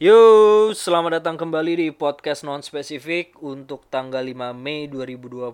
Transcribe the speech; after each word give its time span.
Yo, 0.00 0.16
selamat 0.72 1.20
datang 1.20 1.36
kembali 1.36 1.76
di 1.76 1.88
podcast 1.92 2.40
non 2.40 2.64
spesifik 2.64 3.36
untuk 3.44 3.84
tanggal 3.92 4.24
5 4.24 4.56
Mei 4.56 4.88
2020 4.88 5.52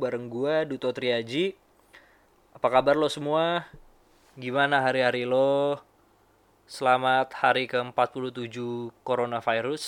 bareng 0.00 0.32
gua 0.32 0.64
Duto 0.64 0.88
Triaji. 0.88 1.52
Apa 2.56 2.72
kabar 2.72 2.96
lo 2.96 3.12
semua? 3.12 3.68
Gimana 4.40 4.80
hari-hari 4.80 5.28
lo? 5.28 5.84
Selamat 6.64 7.36
hari 7.36 7.68
ke-47 7.68 8.56
coronavirus. 9.04 9.84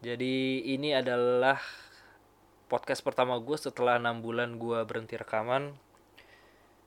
Jadi 0.00 0.64
ini 0.72 0.96
adalah 0.96 1.60
podcast 2.72 3.04
pertama 3.04 3.36
gue 3.44 3.60
setelah 3.60 4.00
enam 4.00 4.24
bulan 4.24 4.56
gue 4.56 4.80
berhenti 4.88 5.20
rekaman. 5.20 5.76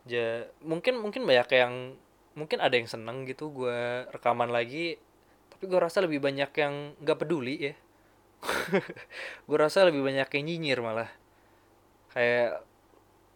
Ja, 0.10 0.50
mungkin 0.58 0.98
mungkin 1.06 1.22
banyak 1.22 1.54
yang 1.54 2.02
mungkin 2.34 2.66
ada 2.66 2.74
yang 2.82 2.90
seneng 2.90 3.30
gitu 3.30 3.54
gue 3.54 4.10
rekaman 4.10 4.50
lagi 4.50 4.98
tapi 5.64 5.72
gue 5.72 5.80
rasa 5.80 6.04
lebih 6.04 6.20
banyak 6.20 6.52
yang 6.60 6.92
nggak 7.00 7.24
peduli 7.24 7.56
ya. 7.56 7.74
Gue 9.48 9.56
rasa 9.56 9.88
lebih 9.88 10.04
banyak 10.04 10.28
yang 10.28 10.44
nyinyir 10.44 10.84
malah. 10.84 11.08
Kayak 12.12 12.68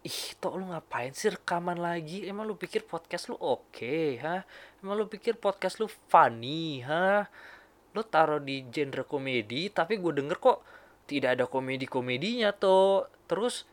ih 0.03 0.35
toh 0.35 0.59
lu 0.59 0.67
ngapain 0.67 1.15
sih 1.15 1.31
rekaman 1.31 1.79
lagi? 1.79 2.27
Emang 2.27 2.43
lu 2.43 2.59
pikir 2.59 2.83
podcast 2.83 3.31
lu 3.31 3.39
oke 3.39 3.71
okay, 3.71 4.19
ha 4.19 4.43
emang 4.83 4.99
lu 4.99 5.07
pikir 5.07 5.39
podcast 5.39 5.79
lu 5.79 5.87
funny 5.87 6.83
ha 6.83 7.31
lu 7.95 8.03
taruh 8.03 8.43
di 8.43 8.67
genre 8.67 9.07
komedi 9.07 9.71
tapi 9.71 9.95
gue 9.95 10.11
denger 10.11 10.35
kok 10.35 10.67
tidak 11.07 11.39
ada 11.39 11.47
komedi 11.47 11.87
komedinya 11.87 12.51
toh. 12.51 13.07
Terus 13.31 13.63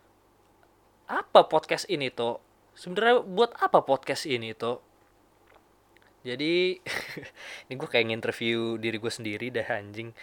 apa 1.11 1.51
podcast 1.51 1.91
ini 1.91 2.07
toh? 2.07 2.39
Sebenarnya 2.79 3.19
buat 3.19 3.51
apa 3.59 3.83
podcast 3.83 4.31
ini 4.31 4.55
toh 4.55 4.94
jadi 6.25 6.81
ini 7.69 7.75
gue 7.77 7.89
kayak 7.89 8.09
interview 8.09 8.81
diri 8.81 8.97
gue 8.97 9.13
sendiri 9.13 9.53
dah 9.53 9.69
anjing. 9.77 10.17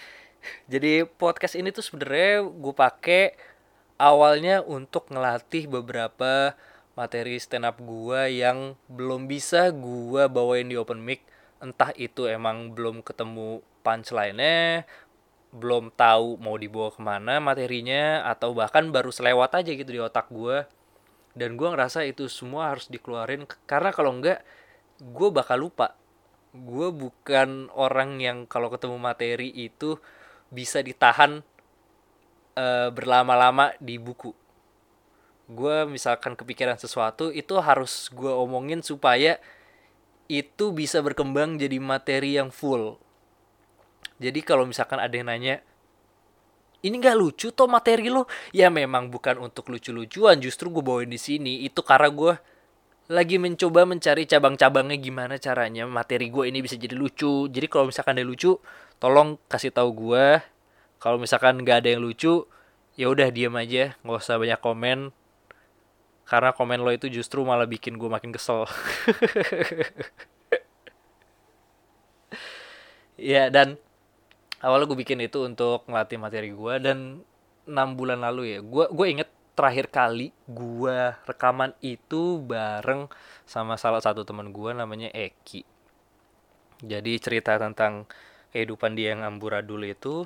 Jadi 0.65 1.05
podcast 1.05 1.53
ini 1.53 1.69
tuh 1.69 1.85
sebenarnya 1.85 2.41
gue 2.49 2.73
pakai 2.73 3.37
awalnya 4.01 4.65
untuk 4.65 5.13
ngelatih 5.13 5.69
beberapa 5.69 6.57
materi 6.97 7.37
stand 7.37 7.69
up 7.69 7.77
gue 7.77 8.41
yang 8.41 8.73
belum 8.89 9.29
bisa 9.29 9.69
gue 9.69 10.25
bawain 10.25 10.65
di 10.65 10.75
open 10.75 10.97
mic. 10.97 11.21
Entah 11.61 11.93
itu 11.93 12.25
emang 12.25 12.73
belum 12.73 13.05
ketemu 13.05 13.61
punchline-nya 13.85 14.89
belum 15.51 15.91
tahu 15.91 16.39
mau 16.39 16.55
dibawa 16.55 16.95
ke 16.95 17.01
mana 17.03 17.43
materinya 17.43 18.23
atau 18.23 18.55
bahkan 18.55 18.87
baru 18.87 19.11
selewat 19.11 19.59
aja 19.59 19.71
gitu 19.75 19.91
di 19.91 19.99
otak 19.99 20.31
gue 20.31 20.63
dan 21.35 21.59
gue 21.59 21.67
ngerasa 21.67 22.07
itu 22.07 22.31
semua 22.31 22.71
harus 22.71 22.87
dikeluarin 22.87 23.43
karena 23.67 23.91
kalau 23.91 24.15
enggak 24.15 24.47
gue 25.01 25.29
bakal 25.33 25.65
lupa. 25.65 25.97
Gue 26.53 26.93
bukan 26.93 27.73
orang 27.73 28.21
yang 28.21 28.45
kalau 28.45 28.69
ketemu 28.69 29.01
materi 29.01 29.49
itu 29.49 29.97
bisa 30.53 30.85
ditahan 30.85 31.41
uh, 32.53 32.89
berlama-lama 32.93 33.73
di 33.81 33.97
buku. 33.97 34.29
Gue 35.51 35.89
misalkan 35.89 36.37
kepikiran 36.37 36.77
sesuatu 36.77 37.33
itu 37.33 37.57
harus 37.57 38.13
gue 38.13 38.29
omongin 38.29 38.85
supaya 38.85 39.41
itu 40.31 40.71
bisa 40.71 41.01
berkembang 41.03 41.57
jadi 41.57 41.81
materi 41.81 42.39
yang 42.39 42.53
full. 42.53 42.95
Jadi 44.21 44.39
kalau 44.45 44.69
misalkan 44.69 45.01
ada 45.01 45.11
yang 45.11 45.27
nanya 45.27 45.65
ini 46.81 46.97
nggak 46.97 47.17
lucu 47.17 47.53
toh 47.53 47.69
materi 47.69 48.09
lo? 48.09 48.25
Ya 48.53 48.69
memang 48.73 49.09
bukan 49.09 49.37
untuk 49.37 49.69
lucu-lucuan 49.69 50.41
justru 50.41 50.69
gue 50.73 50.81
bawain 50.81 51.09
di 51.09 51.19
sini. 51.21 51.61
Itu 51.65 51.85
karena 51.85 52.09
gue 52.09 52.33
lagi 53.09 53.41
mencoba 53.41 53.87
mencari 53.87 54.29
cabang-cabangnya 54.29 54.97
gimana 55.01 55.35
caranya. 55.41 55.89
Materi 55.89 56.29
gue 56.29 56.45
ini 56.51 56.61
bisa 56.61 56.77
jadi 56.77 56.93
lucu. 56.93 57.49
Jadi 57.49 57.65
kalau 57.71 57.89
misalkan 57.89 58.19
ada 58.19 58.25
lucu 58.27 58.59
tolong 59.01 59.41
kasih 59.49 59.73
tahu 59.73 59.89
gue 59.97 60.25
kalau 61.01 61.17
misalkan 61.17 61.57
nggak 61.65 61.81
ada 61.81 61.89
yang 61.97 62.01
lucu 62.05 62.45
ya 62.99 63.09
udah 63.09 63.33
diam 63.33 63.57
aja. 63.57 63.97
Nggak 64.05 64.17
usah 64.21 64.37
banyak 64.37 64.59
komen. 64.61 64.99
Karena 66.27 66.53
komen 66.53 66.79
lo 66.85 66.91
itu 66.93 67.09
justru 67.09 67.41
malah 67.43 67.65
bikin 67.65 67.97
gue 67.97 68.09
makin 68.11 68.31
kesel. 68.35 68.67
Ya 73.21 73.53
dan 73.53 73.77
awalnya 74.65 74.89
gue 74.89 74.97
bikin 74.97 75.21
itu 75.21 75.45
untuk 75.45 75.85
ngelatih 75.85 76.17
materi 76.17 76.49
gue 76.49 76.73
dan 76.81 77.21
enam 77.69 77.93
bulan 77.93 78.25
lalu 78.25 78.57
ya 78.57 78.59
gue 78.65 78.85
gue 78.89 79.05
inget 79.05 79.29
terakhir 79.53 79.91
kali 79.91 80.31
gua 80.47 81.19
rekaman 81.27 81.75
itu 81.83 82.39
bareng 82.39 83.11
sama 83.43 83.75
salah 83.75 83.99
satu 83.99 84.23
teman 84.23 84.49
gua 84.55 84.71
namanya 84.73 85.11
Eki. 85.11 85.67
Jadi 86.81 87.13
cerita 87.21 87.59
tentang 87.61 88.09
kehidupan 88.55 88.97
dia 88.97 89.13
yang 89.13 89.27
amburadul 89.27 89.85
itu. 89.85 90.25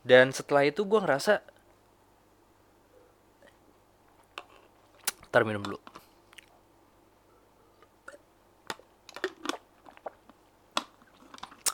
Dan 0.00 0.32
setelah 0.32 0.64
itu 0.64 0.88
gua 0.88 1.04
ngerasa 1.04 1.44
Ntar 5.30 5.46
minum 5.46 5.62
dulu. 5.62 5.78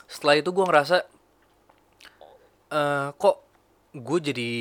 Setelah 0.05 0.37
itu 0.37 0.53
gue 0.53 0.65
ngerasa 0.69 0.97
uh, 2.69 3.17
kok 3.17 3.37
gue 3.97 4.19
jadi 4.21 4.53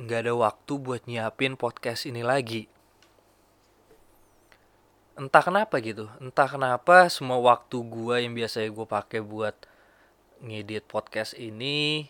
nggak 0.00 0.20
ada 0.24 0.32
waktu 0.32 0.72
buat 0.80 1.04
nyiapin 1.04 1.60
podcast 1.60 2.08
ini 2.08 2.24
lagi. 2.24 2.64
Entah 5.12 5.44
kenapa 5.44 5.76
gitu, 5.84 6.08
entah 6.16 6.48
kenapa 6.48 7.12
semua 7.12 7.36
waktu 7.36 7.76
gue 7.84 8.24
yang 8.24 8.32
biasanya 8.32 8.72
gue 8.72 8.86
pakai 8.88 9.20
buat 9.20 9.52
ngedit 10.40 10.88
podcast 10.88 11.36
ini, 11.36 12.08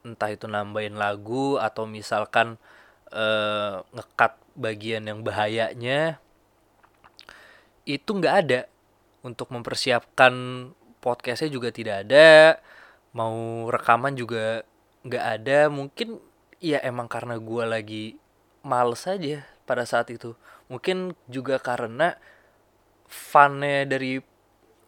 entah 0.00 0.32
itu 0.32 0.48
nambahin 0.48 0.96
lagu 0.96 1.60
atau 1.60 1.84
misalkan 1.84 2.56
uh, 3.12 3.84
ngekat 3.92 4.32
bagian 4.56 5.04
yang 5.04 5.20
bahayanya, 5.20 6.16
itu 7.84 8.08
nggak 8.08 8.36
ada. 8.48 8.60
Untuk 9.20 9.52
mempersiapkan 9.52 10.32
podcastnya 11.04 11.52
juga 11.52 11.68
tidak 11.68 12.08
ada, 12.08 12.56
mau 13.12 13.68
rekaman 13.68 14.16
juga 14.16 14.64
nggak 15.04 15.24
ada, 15.36 15.68
mungkin 15.68 16.31
ya 16.62 16.78
emang 16.86 17.10
karena 17.10 17.42
gue 17.42 17.64
lagi 17.66 18.04
males 18.62 19.02
aja 19.10 19.42
pada 19.66 19.82
saat 19.82 20.08
itu. 20.14 20.38
Mungkin 20.70 21.18
juga 21.26 21.58
karena 21.58 22.14
funnya 23.10 23.84
dari 23.84 24.22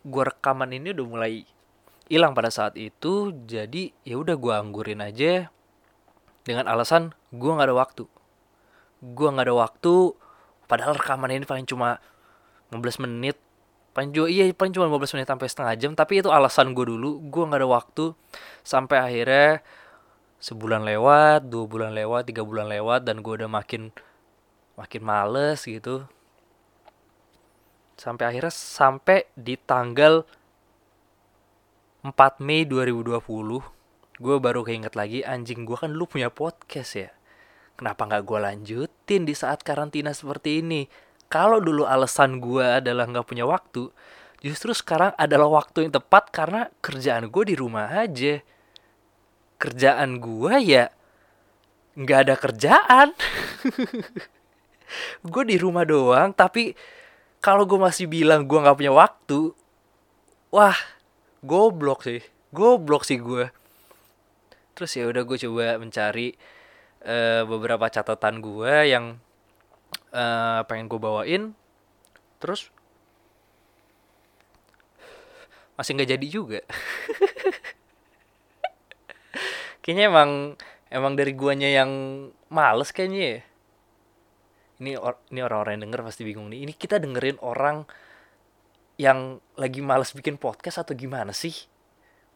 gue 0.06 0.24
rekaman 0.24 0.70
ini 0.70 0.94
udah 0.94 1.06
mulai 1.10 1.42
hilang 2.06 2.36
pada 2.36 2.48
saat 2.52 2.78
itu 2.78 3.34
jadi 3.48 3.90
ya 4.06 4.20
udah 4.20 4.36
gue 4.36 4.52
anggurin 4.52 5.00
aja 5.00 5.48
dengan 6.44 6.68
alasan 6.70 7.12
gue 7.34 7.50
nggak 7.50 7.68
ada 7.68 7.76
waktu. 7.76 8.04
Gue 9.02 9.28
nggak 9.28 9.50
ada 9.50 9.56
waktu 9.58 10.14
padahal 10.70 10.94
rekaman 10.96 11.34
ini 11.34 11.44
paling 11.44 11.66
cuma 11.66 11.98
15 12.70 13.04
menit. 13.04 13.36
Paling 13.94 14.10
juga 14.14 14.28
iya 14.30 14.46
paling 14.54 14.70
cuma 14.70 14.86
15 14.86 15.18
menit 15.18 15.28
sampai 15.28 15.48
setengah 15.50 15.74
jam 15.74 15.92
tapi 15.98 16.22
itu 16.22 16.30
alasan 16.30 16.70
gue 16.70 16.86
dulu. 16.86 17.18
Gue 17.28 17.42
nggak 17.50 17.60
ada 17.60 17.68
waktu 17.68 18.14
sampai 18.62 18.96
akhirnya 19.02 19.64
sebulan 20.44 20.84
lewat 20.84 21.48
dua 21.48 21.64
bulan 21.64 21.96
lewat 21.96 22.28
tiga 22.28 22.44
bulan 22.44 22.68
lewat 22.68 23.08
dan 23.08 23.24
gue 23.24 23.32
udah 23.32 23.48
makin 23.48 23.88
makin 24.76 25.00
males 25.00 25.64
gitu. 25.64 26.04
Sampai 27.96 28.28
akhirnya 28.28 28.52
sampai 28.52 29.24
di 29.32 29.56
tanggal 29.56 30.28
4 32.04 32.44
Mei 32.44 32.68
2020 32.68 33.24
gue 34.20 34.36
baru 34.38 34.60
keinget 34.62 34.92
lagi 34.92 35.24
anjing 35.24 35.64
gue 35.64 35.80
kan 35.80 35.96
lu 35.96 36.04
punya 36.04 36.28
podcast 36.28 36.92
ya. 36.92 37.10
Kenapa 37.80 38.04
nggak 38.04 38.22
gue 38.28 38.38
lanjutin 38.44 39.24
di 39.24 39.32
saat 39.32 39.64
karantina 39.64 40.12
seperti 40.12 40.60
ini? 40.60 40.84
Kalau 41.32 41.56
dulu 41.56 41.88
alasan 41.88 42.44
gue 42.44 42.84
adalah 42.84 43.08
nggak 43.08 43.24
punya 43.24 43.48
waktu 43.48 43.88
justru 44.44 44.76
sekarang 44.76 45.16
adalah 45.16 45.48
waktu 45.48 45.88
yang 45.88 45.96
tepat 45.96 46.28
karena 46.28 46.68
kerjaan 46.84 47.32
gue 47.32 47.44
di 47.48 47.56
rumah 47.56 47.88
aja 47.88 48.44
kerjaan 49.60 50.18
gue 50.20 50.54
ya 50.62 50.90
nggak 51.94 52.18
ada 52.26 52.34
kerjaan. 52.34 53.08
Gue 55.26 55.42
di 55.48 55.56
rumah 55.58 55.82
doang 55.82 56.30
tapi 56.30 56.76
kalau 57.42 57.66
gue 57.66 57.80
masih 57.80 58.06
bilang 58.06 58.46
gue 58.46 58.56
nggak 58.56 58.78
punya 58.78 58.94
waktu 58.94 59.50
wah 60.54 60.76
goblok 61.42 62.06
sih 62.06 62.22
goblok 62.54 63.02
sih 63.02 63.18
gue 63.18 63.50
terus 64.78 64.94
ya 64.94 65.10
udah 65.10 65.22
gue 65.26 65.38
coba 65.40 65.78
mencari 65.82 66.34
uh, 67.04 67.42
beberapa 67.46 67.86
catatan 67.90 68.38
gue 68.38 68.74
yang 68.90 69.18
uh, 70.10 70.60
pengen 70.66 70.86
gue 70.90 70.98
bawain. 70.98 71.42
Terus 72.42 72.68
masih 75.74 75.98
nggak 75.98 76.10
jadi 76.14 76.26
juga 76.30 76.60
kayaknya 79.84 80.08
emang 80.08 80.30
emang 80.88 81.12
dari 81.12 81.36
guanya 81.36 81.68
yang 81.68 81.90
males 82.48 82.88
kayaknya 82.88 83.20
ya. 83.20 83.40
Ini 84.80 84.90
or, 84.96 85.20
ini 85.28 85.44
orang-orang 85.44 85.76
yang 85.78 85.92
denger 85.92 86.00
pasti 86.08 86.24
bingung 86.24 86.48
nih. 86.48 86.64
Ini 86.64 86.72
kita 86.72 86.96
dengerin 86.96 87.36
orang 87.44 87.84
yang 88.96 89.38
lagi 89.60 89.84
males 89.84 90.16
bikin 90.16 90.40
podcast 90.40 90.80
atau 90.80 90.96
gimana 90.96 91.36
sih? 91.36 91.52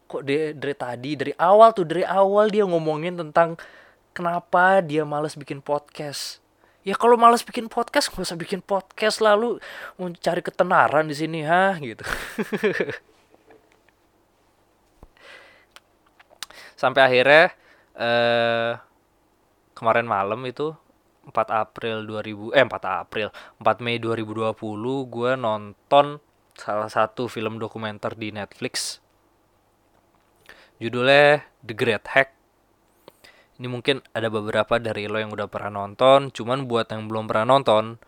Kok 0.05 0.21
dari, 0.21 0.53
dari 0.53 0.75
tadi 0.77 1.11
dari 1.17 1.33
awal 1.41 1.73
tuh 1.73 1.89
dari 1.89 2.05
awal 2.05 2.53
dia 2.53 2.69
ngomongin 2.69 3.17
tentang 3.17 3.57
kenapa 4.13 4.85
dia 4.85 5.01
males 5.01 5.33
bikin 5.33 5.65
podcast. 5.65 6.37
Ya 6.85 6.95
kalau 6.95 7.19
males 7.19 7.43
bikin 7.43 7.67
podcast 7.67 8.07
nggak 8.13 8.23
usah 8.23 8.39
bikin 8.39 8.61
podcast 8.63 9.19
lalu 9.19 9.59
mau 9.99 10.07
cari 10.15 10.39
ketenaran 10.39 11.11
di 11.11 11.15
sini 11.17 11.43
ha 11.43 11.75
gitu 11.75 12.07
sampai 16.79 17.01
akhirnya 17.03 17.51
eh, 17.99 18.71
kemarin 19.75 20.07
malam 20.07 20.39
itu 20.47 20.71
4 21.27 21.35
April 21.51 22.07
2000 22.07 22.55
eh 22.55 22.63
4 22.63 23.03
April 23.03 23.27
4 23.59 23.83
Mei 23.83 23.99
2020 23.99 24.55
gue 25.11 25.31
nonton 25.35 26.23
salah 26.55 26.87
satu 26.87 27.27
film 27.27 27.59
dokumenter 27.59 28.15
di 28.15 28.31
Netflix. 28.31 29.03
Judulnya 30.79 31.43
The 31.59 31.75
Great 31.75 32.07
Hack. 32.15 32.29
Ini 33.59 33.67
mungkin 33.67 33.99
ada 34.15 34.31
beberapa 34.31 34.79
dari 34.79 35.11
lo 35.11 35.19
yang 35.19 35.35
udah 35.35 35.51
pernah 35.51 35.83
nonton 35.83 36.31
cuman 36.31 36.63
buat 36.63 36.87
yang 36.95 37.11
belum 37.11 37.27
pernah 37.27 37.59
nonton 37.59 37.99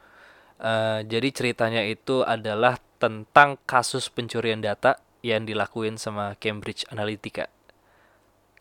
uh, 0.64 1.04
jadi 1.04 1.28
ceritanya 1.36 1.84
itu 1.84 2.24
adalah 2.24 2.80
tentang 3.04 3.60
kasus 3.68 4.08
pencurian 4.08 4.64
data 4.64 4.96
yang 5.20 5.44
dilakuin 5.44 6.00
sama 6.00 6.40
Cambridge 6.40 6.88
Analytica 6.88 7.52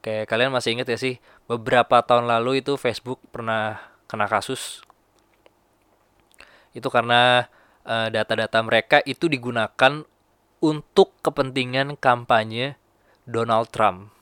kayak 0.00 0.28
kalian 0.28 0.52
masih 0.52 0.76
inget 0.76 0.88
ya 0.88 0.98
sih 0.98 1.14
beberapa 1.44 2.00
tahun 2.04 2.28
lalu 2.28 2.64
itu 2.64 2.76
Facebook 2.80 3.20
pernah 3.32 3.80
kena 4.08 4.26
kasus 4.26 4.84
itu 6.72 6.86
karena 6.88 7.50
eh, 7.84 8.08
data-data 8.08 8.58
mereka 8.62 8.98
itu 9.04 9.26
digunakan 9.26 10.04
untuk 10.60 11.16
kepentingan 11.24 11.96
kampanye 11.96 12.76
Donald 13.24 13.72
Trump. 13.72 14.12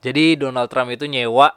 Jadi 0.00 0.38
Donald 0.40 0.72
Trump 0.72 0.92
itu 0.92 1.08
nyewa 1.08 1.50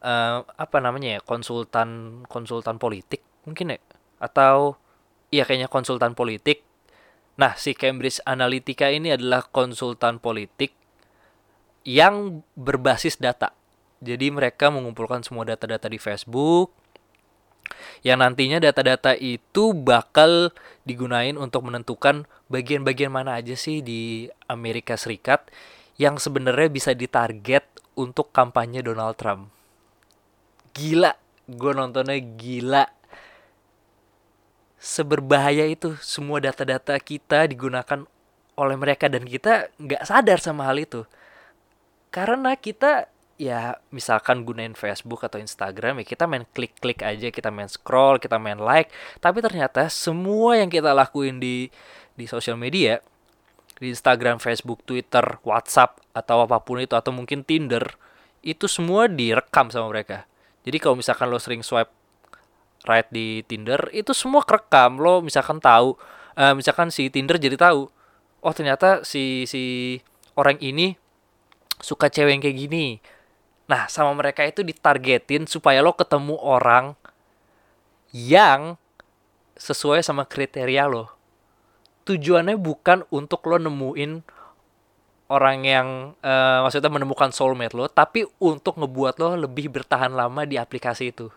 uh, 0.00 0.36
apa 0.46 0.78
namanya 0.80 1.18
ya 1.18 1.20
konsultan 1.20 2.22
konsultan 2.26 2.80
politik 2.80 3.20
mungkin 3.44 3.76
ya 3.76 3.78
atau 4.20 4.80
iya 5.28 5.44
kayaknya 5.44 5.68
konsultan 5.68 6.16
politik. 6.16 6.64
Nah 7.36 7.56
si 7.60 7.76
Cambridge 7.76 8.24
Analytica 8.24 8.88
ini 8.88 9.12
adalah 9.12 9.44
konsultan 9.48 10.16
politik 10.16 10.79
yang 11.84 12.44
berbasis 12.56 13.16
data. 13.16 13.52
Jadi 14.00 14.32
mereka 14.32 14.72
mengumpulkan 14.72 15.20
semua 15.20 15.44
data-data 15.44 15.88
di 15.88 16.00
Facebook 16.00 16.72
yang 18.00 18.24
nantinya 18.24 18.58
data-data 18.58 19.14
itu 19.14 19.76
bakal 19.76 20.50
digunain 20.88 21.36
untuk 21.36 21.68
menentukan 21.68 22.24
bagian-bagian 22.48 23.12
mana 23.12 23.38
aja 23.38 23.54
sih 23.54 23.84
di 23.84 24.26
Amerika 24.48 24.96
Serikat 24.96 25.46
yang 26.00 26.16
sebenarnya 26.16 26.72
bisa 26.72 26.96
ditarget 26.96 27.62
untuk 27.94 28.32
kampanye 28.32 28.80
Donald 28.80 29.20
Trump. 29.20 29.52
Gila, 30.72 31.12
gue 31.44 31.72
nontonnya 31.76 32.16
gila. 32.16 32.88
Seberbahaya 34.80 35.68
itu 35.68 35.92
semua 36.00 36.40
data-data 36.40 36.96
kita 36.96 37.44
digunakan 37.44 38.08
oleh 38.56 38.76
mereka 38.80 39.12
dan 39.12 39.28
kita 39.28 39.68
nggak 39.76 40.08
sadar 40.08 40.40
sama 40.40 40.64
hal 40.64 40.80
itu. 40.80 41.04
Karena 42.10 42.58
kita 42.58 43.06
ya 43.40 43.80
misalkan 43.88 44.44
gunain 44.44 44.76
Facebook 44.76 45.24
atau 45.24 45.40
Instagram 45.40 46.02
ya 46.02 46.04
kita 46.04 46.28
main 46.28 46.44
klik-klik 46.52 47.00
aja, 47.00 47.32
kita 47.32 47.48
main 47.48 47.70
scroll, 47.70 48.20
kita 48.20 48.36
main 48.36 48.60
like, 48.60 48.92
tapi 49.22 49.40
ternyata 49.40 49.88
semua 49.88 50.60
yang 50.60 50.68
kita 50.68 50.92
lakuin 50.92 51.40
di 51.40 51.72
di 52.12 52.24
sosial 52.28 52.60
media 52.60 53.00
di 53.80 53.88
Instagram, 53.88 54.36
Facebook, 54.36 54.84
Twitter, 54.84 55.40
WhatsApp 55.40 56.04
atau 56.12 56.44
apa 56.44 56.60
pun 56.60 56.84
itu 56.84 56.92
atau 56.92 57.16
mungkin 57.16 57.40
Tinder 57.48 57.96
itu 58.44 58.68
semua 58.68 59.08
direkam 59.08 59.72
sama 59.72 59.88
mereka. 59.88 60.28
Jadi 60.68 60.76
kalau 60.76 61.00
misalkan 61.00 61.32
lo 61.32 61.40
sering 61.40 61.64
swipe 61.64 61.88
right 62.84 63.08
di 63.12 63.44
Tinder 63.44 63.88
itu 63.92 64.12
semua 64.16 64.44
kerekam 64.44 65.00
lo 65.00 65.20
misalkan 65.20 65.60
tahu 65.60 65.96
uh, 66.36 66.52
misalkan 66.56 66.88
si 66.88 67.12
Tinder 67.12 67.36
jadi 67.36 67.56
tahu 67.56 67.88
oh 68.40 68.52
ternyata 68.56 69.04
si 69.04 69.44
si 69.44 69.96
orang 70.36 70.56
ini 70.64 70.96
suka 71.80 72.12
cewek 72.12 72.36
yang 72.38 72.42
kayak 72.44 72.58
gini 72.60 72.86
Nah, 73.70 73.86
sama 73.86 74.10
mereka 74.18 74.42
itu 74.42 74.66
ditargetin 74.66 75.46
supaya 75.46 75.78
lo 75.78 75.94
ketemu 75.94 76.34
orang 76.42 76.98
yang 78.10 78.74
sesuai 79.54 80.02
sama 80.02 80.26
kriteria 80.26 80.90
lo. 80.90 81.06
Tujuannya 82.02 82.58
bukan 82.58 83.06
untuk 83.14 83.46
lo 83.46 83.62
nemuin 83.62 84.26
orang 85.30 85.58
yang 85.62 86.18
uh, 86.18 86.66
maksudnya 86.66 86.90
menemukan 86.90 87.30
soulmate 87.30 87.78
lo, 87.78 87.86
tapi 87.86 88.26
untuk 88.42 88.74
ngebuat 88.82 89.22
lo 89.22 89.38
lebih 89.38 89.70
bertahan 89.70 90.18
lama 90.18 90.42
di 90.42 90.58
aplikasi 90.58 91.14
itu. 91.14 91.30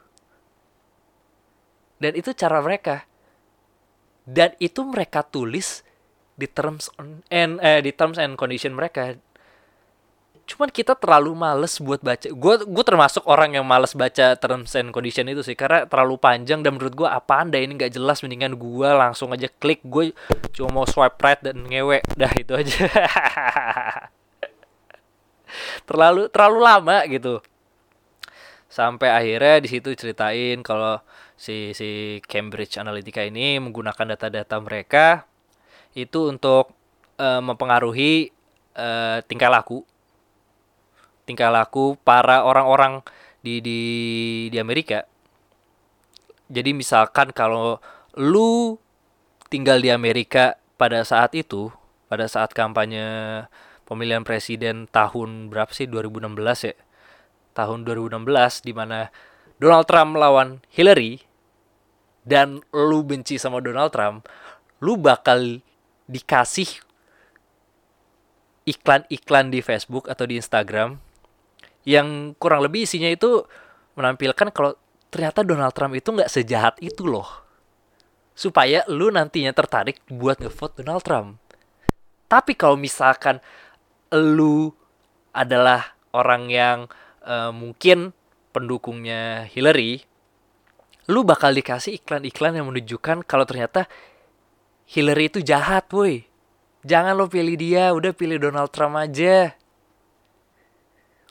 Dan 2.02 2.18
itu 2.18 2.34
cara 2.34 2.58
mereka. 2.66 3.06
Dan 4.26 4.58
itu 4.58 4.82
mereka 4.82 5.22
tulis 5.22 5.86
di 6.34 6.50
terms 6.50 6.90
and 7.30 7.62
eh, 7.62 7.78
di 7.86 7.94
terms 7.94 8.18
and 8.18 8.34
condition 8.42 8.74
mereka 8.74 9.14
cuman 10.44 10.68
kita 10.68 10.94
terlalu 11.00 11.32
males 11.32 11.80
buat 11.80 12.04
baca. 12.04 12.28
Gue 12.28 12.56
gue 12.68 12.84
termasuk 12.84 13.24
orang 13.24 13.56
yang 13.56 13.64
males 13.64 13.96
baca 13.96 14.36
terms 14.36 14.76
and 14.76 14.92
condition 14.92 15.24
itu 15.32 15.40
sih 15.40 15.56
karena 15.56 15.88
terlalu 15.88 16.20
panjang 16.20 16.60
dan 16.60 16.76
menurut 16.76 16.94
gue 16.94 17.08
apa 17.08 17.48
anda 17.48 17.56
ini 17.56 17.80
nggak 17.80 17.96
jelas 17.96 18.20
mendingan 18.20 18.60
gue 18.60 18.90
langsung 18.92 19.32
aja 19.32 19.48
klik. 19.48 19.80
Gue 19.88 20.12
cuma 20.52 20.84
mau 20.84 20.86
swipe 20.86 21.16
right 21.24 21.40
dan 21.40 21.64
ngewe 21.64 22.04
dah 22.20 22.32
itu 22.36 22.54
aja. 22.54 22.76
Terlalu 25.88 26.34
terlalu 26.34 26.60
lama 26.66 26.98
gitu. 27.08 27.40
Sampai 28.68 29.14
akhirnya 29.14 29.62
di 29.62 29.70
situ 29.70 29.94
ceritain 29.94 30.66
kalau 30.66 30.98
si 31.38 31.78
si 31.78 32.18
Cambridge 32.26 32.82
Analytica 32.82 33.22
ini 33.22 33.62
menggunakan 33.62 34.18
data-data 34.18 34.58
mereka 34.58 35.30
itu 35.94 36.26
untuk 36.26 36.74
uh, 37.22 37.38
mempengaruhi 37.38 38.34
uh, 38.74 39.22
tingkah 39.30 39.54
laku 39.54 39.86
tingkah 41.24 41.50
laku 41.52 41.96
para 42.04 42.44
orang-orang 42.44 43.04
di 43.44 43.60
di 43.60 43.80
di 44.52 44.58
Amerika. 44.60 45.04
Jadi 46.48 46.72
misalkan 46.76 47.32
kalau 47.36 47.80
lu 48.16 48.78
tinggal 49.52 49.84
di 49.84 49.90
Amerika 49.92 50.56
pada 50.80 51.04
saat 51.04 51.36
itu, 51.36 51.72
pada 52.08 52.28
saat 52.28 52.56
kampanye 52.56 53.46
pemilihan 53.84 54.24
presiden 54.24 54.88
tahun 54.92 55.52
berapa 55.52 55.72
sih 55.72 55.88
2016 55.88 56.70
ya? 56.72 56.76
Tahun 57.54 57.80
2016 57.86 58.66
di 58.66 58.74
mana 58.74 59.14
Donald 59.62 59.86
Trump 59.86 60.18
melawan 60.18 60.60
Hillary 60.74 61.22
dan 62.24 62.64
lu 62.72 63.04
benci 63.04 63.36
sama 63.36 63.60
Donald 63.60 63.92
Trump, 63.92 64.26
lu 64.80 64.96
bakal 64.98 65.60
dikasih 66.08 66.68
iklan-iklan 68.64 69.52
di 69.52 69.60
Facebook 69.60 70.08
atau 70.08 70.24
di 70.24 70.40
Instagram 70.40 71.13
yang 71.84 72.36
kurang 72.40 72.64
lebih 72.64 72.88
isinya 72.88 73.12
itu 73.12 73.44
menampilkan 74.00 74.50
kalau 74.52 74.74
ternyata 75.14 75.46
Donald 75.46 75.76
Trump 75.76 75.94
itu 75.94 76.10
nggak 76.10 76.32
sejahat 76.32 76.76
itu 76.80 77.06
loh. 77.06 77.28
Supaya 78.34 78.82
lu 78.90 79.14
nantinya 79.14 79.54
tertarik 79.54 80.02
buat 80.10 80.42
ngevote 80.42 80.82
Donald 80.82 81.06
Trump. 81.06 81.38
Tapi 82.26 82.58
kalau 82.58 82.80
misalkan 82.80 83.38
lu 84.10 84.74
adalah 85.34 85.94
orang 86.18 86.50
yang 86.50 86.78
uh, 87.26 87.54
mungkin 87.54 88.14
pendukungnya 88.54 89.50
Hillary 89.50 90.06
lu 91.12 91.28
bakal 91.28 91.52
dikasih 91.52 92.00
iklan-iklan 92.00 92.56
yang 92.56 92.70
menunjukkan 92.72 93.28
kalau 93.28 93.44
ternyata 93.44 93.92
Hillary 94.88 95.28
itu 95.28 95.44
jahat 95.44 95.92
woi. 95.92 96.24
Jangan 96.84 97.16
lo 97.16 97.28
pilih 97.28 97.56
dia 97.56 97.92
udah 97.96 98.12
pilih 98.16 98.40
Donald 98.40 98.72
Trump 98.72 98.96
aja 99.00 99.56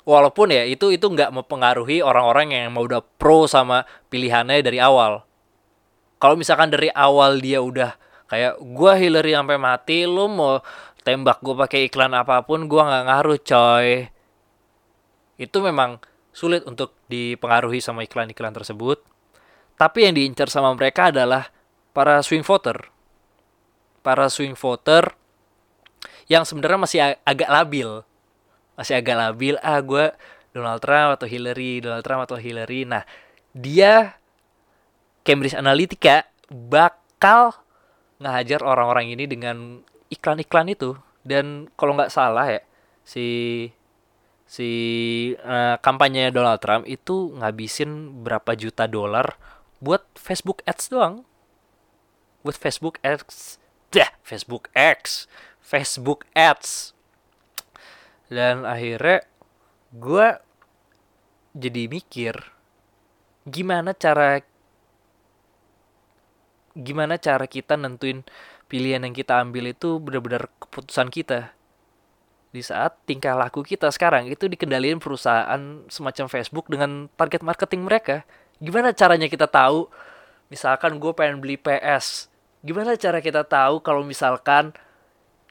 walaupun 0.03 0.51
ya 0.51 0.67
itu 0.67 0.91
itu 0.91 1.07
nggak 1.07 1.31
mempengaruhi 1.31 2.03
orang-orang 2.03 2.55
yang 2.55 2.75
mau 2.75 2.87
udah 2.87 3.03
pro 3.03 3.47
sama 3.47 3.87
pilihannya 4.11 4.63
dari 4.63 4.79
awal. 4.83 5.23
Kalau 6.19 6.39
misalkan 6.39 6.71
dari 6.71 6.91
awal 6.95 7.43
dia 7.43 7.59
udah 7.59 7.99
kayak 8.31 8.63
gua 8.63 8.95
Hillary 8.95 9.35
sampai 9.35 9.59
mati 9.59 10.07
lu 10.07 10.31
mau 10.31 10.63
tembak 11.03 11.43
gue 11.43 11.55
pakai 11.59 11.91
iklan 11.91 12.15
apa 12.15 12.47
pun 12.47 12.71
gua 12.71 12.87
nggak 12.87 13.05
ngaruh 13.11 13.39
coy. 13.43 13.89
Itu 15.39 15.59
memang 15.59 15.99
sulit 16.31 16.63
untuk 16.65 16.95
dipengaruhi 17.11 17.83
sama 17.83 18.07
iklan-iklan 18.07 18.55
tersebut. 18.55 19.03
Tapi 19.75 20.07
yang 20.07 20.15
diincar 20.15 20.47
sama 20.47 20.71
mereka 20.79 21.11
adalah 21.11 21.51
para 21.91 22.23
swing 22.23 22.47
voter. 22.47 22.87
Para 24.07 24.31
swing 24.31 24.55
voter 24.55 25.11
yang 26.31 26.47
sebenarnya 26.47 26.79
masih 26.79 26.99
ag 27.03 27.15
agak 27.27 27.51
labil 27.51 28.07
masih 28.83 28.99
agak 28.99 29.15
labil 29.15 29.55
ah 29.63 29.79
gue 29.79 30.11
Donald 30.51 30.83
Trump 30.83 31.17
atau 31.17 31.27
Hillary 31.31 31.79
Donald 31.79 32.03
Trump 32.03 32.27
atau 32.27 32.37
Hillary 32.37 32.83
nah 32.83 33.07
dia 33.55 34.19
Cambridge 35.23 35.55
Analytica 35.55 36.27
bakal 36.51 37.55
ngajar 38.19 38.61
orang-orang 38.67 39.15
ini 39.15 39.25
dengan 39.31 39.81
iklan-iklan 40.11 40.75
itu 40.75 40.99
dan 41.23 41.71
kalau 41.79 41.95
nggak 41.95 42.11
salah 42.11 42.51
ya 42.51 42.61
si 43.07 43.71
si 44.53 44.69
uh, 45.41 45.81
kampanye 45.81 46.29
Donald 46.29 46.61
Trump 46.61 46.85
itu 46.85 47.33
ngabisin 47.41 48.21
berapa 48.21 48.53
juta 48.53 48.85
dolar 48.85 49.41
buat 49.83 50.05
Facebook 50.15 50.61
Ads 50.69 50.93
doang. 50.93 51.27
Buat 52.47 52.61
Facebook 52.61 53.01
Ads. 53.01 53.57
Dah, 53.91 54.13
Facebook 54.21 54.69
X. 54.77 55.27
Facebook 55.59 56.29
Ads. 56.37 56.92
Dan 58.33 58.65
akhirnya 58.65 59.21
gue 59.93 60.41
jadi 61.53 61.85
mikir 61.85 62.33
gimana 63.45 63.93
cara 63.93 64.41
gimana 66.73 67.21
cara 67.21 67.45
kita 67.45 67.77
nentuin 67.77 68.25
pilihan 68.73 69.05
yang 69.05 69.13
kita 69.13 69.45
ambil 69.45 69.69
itu 69.69 70.01
benar-benar 70.01 70.49
keputusan 70.65 71.13
kita 71.13 71.53
di 72.53 72.65
saat 72.65 72.97
tingkah 73.05 73.37
laku 73.37 73.61
kita 73.61 73.93
sekarang 73.93 74.29
itu 74.29 74.49
dikendalikan 74.49 74.97
perusahaan 75.01 75.85
semacam 75.93 76.27
Facebook 76.29 76.69
dengan 76.69 77.09
target 77.17 77.41
marketing 77.41 77.85
mereka. 77.89 78.25
Gimana 78.61 78.93
caranya 78.93 79.29
kita 79.29 79.49
tahu 79.49 79.89
misalkan 80.53 81.01
gue 81.01 81.13
pengen 81.17 81.41
beli 81.41 81.57
PS. 81.57 82.29
Gimana 82.61 82.97
cara 83.01 83.25
kita 83.25 83.45
tahu 83.45 83.81
kalau 83.81 84.05
misalkan 84.05 84.77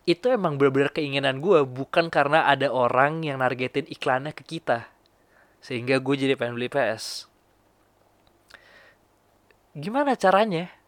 itu 0.10 0.26
emang 0.34 0.58
benar-benar 0.58 0.90
keinginan 0.92 1.38
gue 1.40 1.62
bukan 1.62 2.10
karena 2.10 2.50
ada 2.50 2.74
orang 2.74 3.22
yang 3.22 3.40
nargetin 3.40 3.86
iklannya 3.86 4.34
ke 4.34 4.42
kita. 4.42 4.90
Sehingga 5.62 6.02
gue 6.02 6.16
jadi 6.18 6.34
pengen 6.34 6.58
beli 6.58 6.70
PS. 6.74 7.30
Gimana 9.78 10.18
caranya? 10.18 10.82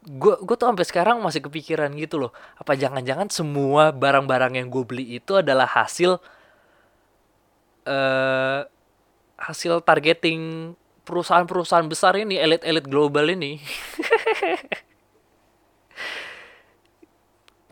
gue 0.00 0.34
gue 0.40 0.56
tuh 0.56 0.64
sampai 0.64 0.86
sekarang 0.88 1.20
masih 1.20 1.44
kepikiran 1.44 1.92
gitu 1.92 2.16
loh 2.16 2.32
apa 2.56 2.72
jangan-jangan 2.72 3.28
semua 3.28 3.92
barang-barang 3.92 4.56
yang 4.56 4.72
gue 4.72 4.80
beli 4.80 5.20
itu 5.20 5.36
adalah 5.36 5.68
hasil 5.68 6.16
uh, 7.84 8.64
hasil 9.36 9.84
targeting 9.84 10.72
perusahaan-perusahaan 11.04 11.84
besar 11.84 12.16
ini 12.16 12.40
elit-elit 12.40 12.88
global 12.88 13.28
ini 13.28 13.60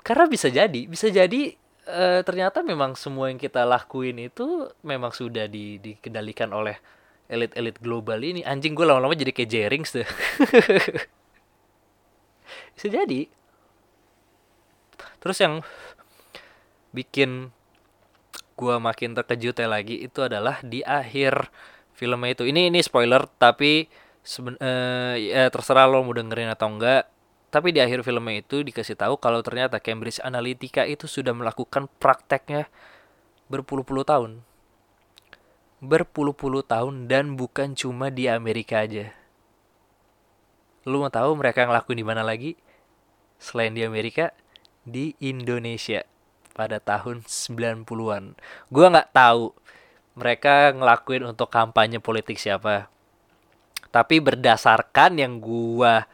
karena 0.08 0.24
bisa 0.24 0.48
jadi 0.48 0.88
bisa 0.88 1.12
jadi 1.12 1.52
uh, 1.88 2.20
ternyata 2.24 2.64
memang 2.64 2.96
semua 2.96 3.28
yang 3.28 3.36
kita 3.36 3.68
lakuin 3.68 4.16
itu 4.16 4.72
memang 4.80 5.12
sudah 5.12 5.44
di, 5.44 5.76
dikendalikan 5.76 6.48
oleh 6.52 6.80
elit-elit 7.28 7.76
global 7.78 8.18
ini. 8.24 8.40
Anjing 8.42 8.72
gue 8.72 8.88
lama-lama 8.88 9.12
jadi 9.12 9.36
kayak 9.36 9.50
Jerings 9.52 9.92
tuh. 9.92 10.04
Bisa 12.74 12.88
jadi. 12.88 13.28
Terus 15.20 15.38
yang 15.44 15.60
bikin 16.88 17.52
gue 18.58 18.74
makin 18.80 19.14
terkejut 19.14 19.54
ya 19.60 19.68
lagi 19.70 20.02
itu 20.02 20.18
adalah 20.24 20.58
di 20.64 20.80
akhir 20.82 21.52
filmnya 21.92 22.32
itu. 22.32 22.48
Ini 22.48 22.72
ini 22.72 22.80
spoiler 22.80 23.28
tapi 23.38 23.86
seben, 24.24 24.56
uh, 24.58 25.14
ya 25.20 25.52
terserah 25.52 25.86
lo 25.86 26.02
mau 26.02 26.16
dengerin 26.16 26.50
atau 26.50 26.72
enggak 26.72 27.06
tapi 27.48 27.72
di 27.72 27.80
akhir 27.80 28.04
filmnya 28.04 28.44
itu 28.44 28.60
dikasih 28.60 28.96
tahu 28.96 29.16
kalau 29.16 29.40
ternyata 29.40 29.80
Cambridge 29.80 30.20
Analytica 30.20 30.84
itu 30.84 31.08
sudah 31.08 31.32
melakukan 31.32 31.88
prakteknya 32.00 32.68
berpuluh-puluh 33.48 34.04
tahun 34.04 34.44
berpuluh-puluh 35.78 36.66
tahun 36.66 37.06
dan 37.06 37.38
bukan 37.38 37.72
cuma 37.72 38.12
di 38.12 38.28
Amerika 38.28 38.84
aja 38.84 39.14
lu 40.88 41.04
mau 41.04 41.12
tahu 41.12 41.36
mereka 41.36 41.68
ngelakuin 41.68 42.00
di 42.00 42.06
mana 42.06 42.24
lagi 42.24 42.56
selain 43.38 43.72
di 43.72 43.86
Amerika 43.86 44.34
di 44.88 45.14
Indonesia 45.22 46.02
pada 46.56 46.82
tahun 46.82 47.22
90-an. 47.22 48.34
Gua 48.66 48.86
nggak 48.90 49.14
tahu 49.14 49.54
mereka 50.18 50.74
ngelakuin 50.74 51.22
untuk 51.30 51.46
kampanye 51.46 52.02
politik 52.02 52.40
siapa. 52.40 52.90
Tapi 53.94 54.18
berdasarkan 54.18 55.22
yang 55.22 55.38
gua 55.38 56.10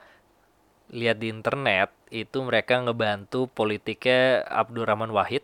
lihat 0.93 1.21
di 1.21 1.33
internet 1.33 1.93
itu 2.13 2.39
mereka 2.45 2.79
ngebantu 2.83 3.49
politiknya 3.51 4.45
Abdurrahman 4.47 5.11
Wahid 5.11 5.43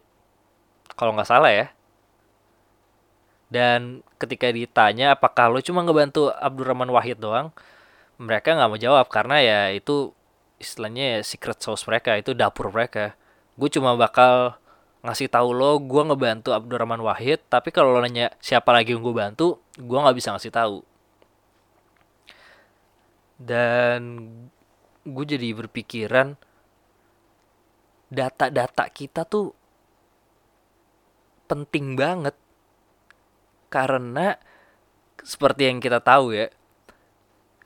kalau 0.94 1.16
nggak 1.16 1.30
salah 1.30 1.52
ya. 1.52 1.66
Dan 3.50 4.06
ketika 4.20 4.46
ditanya 4.54 5.18
apakah 5.18 5.50
lo 5.50 5.58
cuma 5.58 5.82
ngebantu 5.82 6.30
Abdurrahman 6.30 6.86
Wahid 6.94 7.18
doang, 7.18 7.50
mereka 8.20 8.54
nggak 8.54 8.70
mau 8.70 8.78
jawab 8.78 9.06
karena 9.10 9.42
ya 9.42 9.60
itu 9.74 10.14
istilahnya 10.62 11.18
ya 11.18 11.20
secret 11.26 11.58
sauce 11.58 11.82
mereka 11.88 12.14
itu 12.14 12.30
dapur 12.36 12.70
mereka. 12.70 13.18
Gue 13.58 13.66
cuma 13.72 13.98
bakal 13.98 14.54
ngasih 15.02 15.32
tahu 15.32 15.56
lo 15.56 15.80
gue 15.80 16.02
ngebantu 16.04 16.52
Abdurrahman 16.52 17.00
Wahid 17.00 17.40
tapi 17.48 17.72
kalau 17.72 17.96
lo 17.96 18.04
nanya 18.04 18.30
siapa 18.38 18.70
lagi 18.70 18.92
yang 18.92 19.00
gue 19.00 19.16
bantu 19.16 19.56
gue 19.80 19.98
nggak 19.98 20.16
bisa 20.16 20.36
ngasih 20.36 20.52
tahu. 20.54 20.76
Dan 23.40 24.00
gue 25.06 25.24
jadi 25.24 25.56
berpikiran 25.56 26.36
data-data 28.10 28.84
kita 28.90 29.24
tuh 29.24 29.54
penting 31.46 31.94
banget 31.96 32.34
karena 33.70 34.34
seperti 35.22 35.70
yang 35.70 35.78
kita 35.78 36.02
tahu 36.02 36.34
ya 36.34 36.50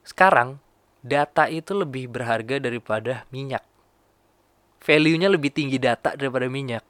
sekarang 0.04 0.60
data 1.04 1.48
itu 1.52 1.76
lebih 1.76 2.08
berharga 2.08 2.56
daripada 2.56 3.28
minyak. 3.28 3.64
Value-nya 4.84 5.28
lebih 5.28 5.52
tinggi 5.52 5.76
data 5.76 6.12
daripada 6.16 6.48
minyak. 6.48 6.84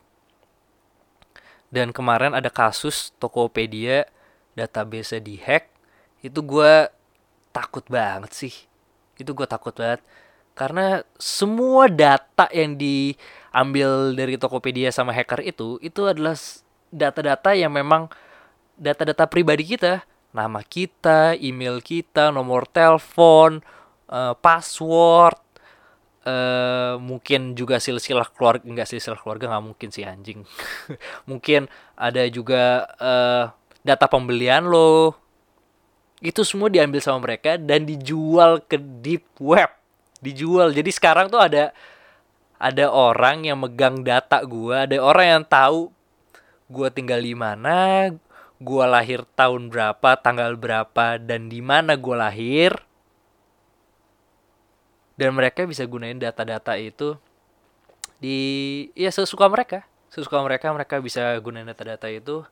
Dan 1.70 1.90
kemarin 1.90 2.34
ada 2.34 2.50
kasus 2.50 3.10
Tokopedia 3.18 4.06
database 4.54 5.18
dihack. 5.18 5.70
Itu 6.22 6.42
gue 6.46 6.90
takut 7.50 7.82
banget 7.90 8.30
sih. 8.34 8.54
Itu 9.18 9.34
gue 9.34 9.46
takut 9.46 9.74
banget. 9.74 10.02
Karena 10.54 11.02
semua 11.18 11.90
data 11.90 12.46
yang 12.54 12.78
diambil 12.78 14.14
dari 14.14 14.38
Tokopedia 14.38 14.94
sama 14.94 15.10
hacker 15.10 15.42
itu, 15.42 15.82
itu 15.82 16.06
adalah 16.06 16.38
data-data 16.94 17.58
yang 17.58 17.74
memang 17.74 18.06
data-data 18.78 19.26
pribadi 19.26 19.74
kita. 19.74 20.06
Nama 20.34 20.62
kita, 20.62 21.38
email 21.38 21.78
kita, 21.78 22.30
nomor 22.30 22.66
telepon, 22.70 23.62
uh, 24.10 24.34
password 24.38 25.38
uh, 26.24 26.96
mungkin 26.98 27.54
juga 27.54 27.78
silsilah 27.78 28.26
keluarga 28.32 28.64
enggak 28.64 28.88
silsilah 28.88 29.20
keluarga 29.20 29.54
nggak 29.54 29.64
mungkin 29.64 29.88
sih 29.92 30.04
anjing. 30.04 30.42
Mungkin 31.30 31.68
ada 31.94 32.24
juga 32.28 32.88
uh, 32.98 33.44
data 33.84 34.06
pembelian 34.08 34.66
lo. 34.66 35.14
Itu 36.24 36.40
semua 36.42 36.72
diambil 36.72 37.04
sama 37.04 37.20
mereka 37.20 37.60
dan 37.60 37.84
dijual 37.84 38.64
ke 38.64 38.80
deep 38.80 39.28
web 39.36 39.68
dijual. 40.24 40.72
Jadi 40.72 40.88
sekarang 40.88 41.28
tuh 41.28 41.44
ada 41.44 41.76
ada 42.56 42.86
orang 42.88 43.44
yang 43.44 43.60
megang 43.60 44.00
data 44.00 44.40
gua 44.48 44.88
ada 44.88 44.96
orang 44.96 45.26
yang 45.28 45.44
tahu 45.44 45.92
gua 46.72 46.88
tinggal 46.88 47.20
di 47.20 47.36
mana 47.36 48.08
gua 48.56 48.88
lahir 48.88 49.28
tahun 49.36 49.68
berapa 49.68 50.16
tanggal 50.24 50.56
berapa 50.56 51.20
dan 51.20 51.52
di 51.52 51.60
mana 51.60 52.00
gua 52.00 52.32
lahir. 52.32 52.72
Dan 55.14 55.30
mereka 55.36 55.62
bisa 55.62 55.86
gunain 55.86 56.18
data-data 56.18 56.74
itu 56.74 57.14
di 58.18 58.38
ya 58.98 59.14
sesuka 59.14 59.46
mereka. 59.46 59.86
Sesuka 60.10 60.42
mereka 60.42 60.74
mereka 60.74 60.98
bisa 60.98 61.38
gunain 61.38 61.68
data-data 61.70 62.10
itu. 62.10 62.42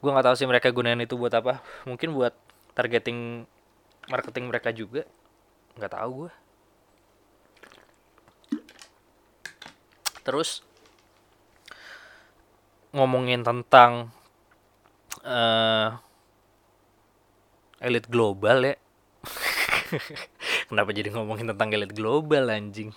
Gue 0.00 0.10
nggak 0.12 0.28
tahu 0.28 0.36
sih 0.36 0.44
mereka 0.44 0.68
gunain 0.68 1.00
itu 1.00 1.16
buat 1.16 1.32
apa. 1.32 1.64
Mungkin 1.88 2.12
buat 2.12 2.36
targeting 2.76 3.48
marketing 4.12 4.44
mereka 4.48 4.76
juga 4.76 5.08
nggak 5.80 5.96
tahu 5.96 6.28
gue 6.28 6.32
terus 10.20 10.60
ngomongin 12.92 13.40
tentang 13.40 14.10
uh, 15.22 15.94
elit 17.80 18.06
global 18.10 18.66
ya. 18.66 18.76
Kenapa 20.68 20.90
jadi 20.94 21.10
ngomongin 21.10 21.50
tentang 21.50 21.70
elit 21.74 21.92
global 21.94 22.50
anjing? 22.50 22.90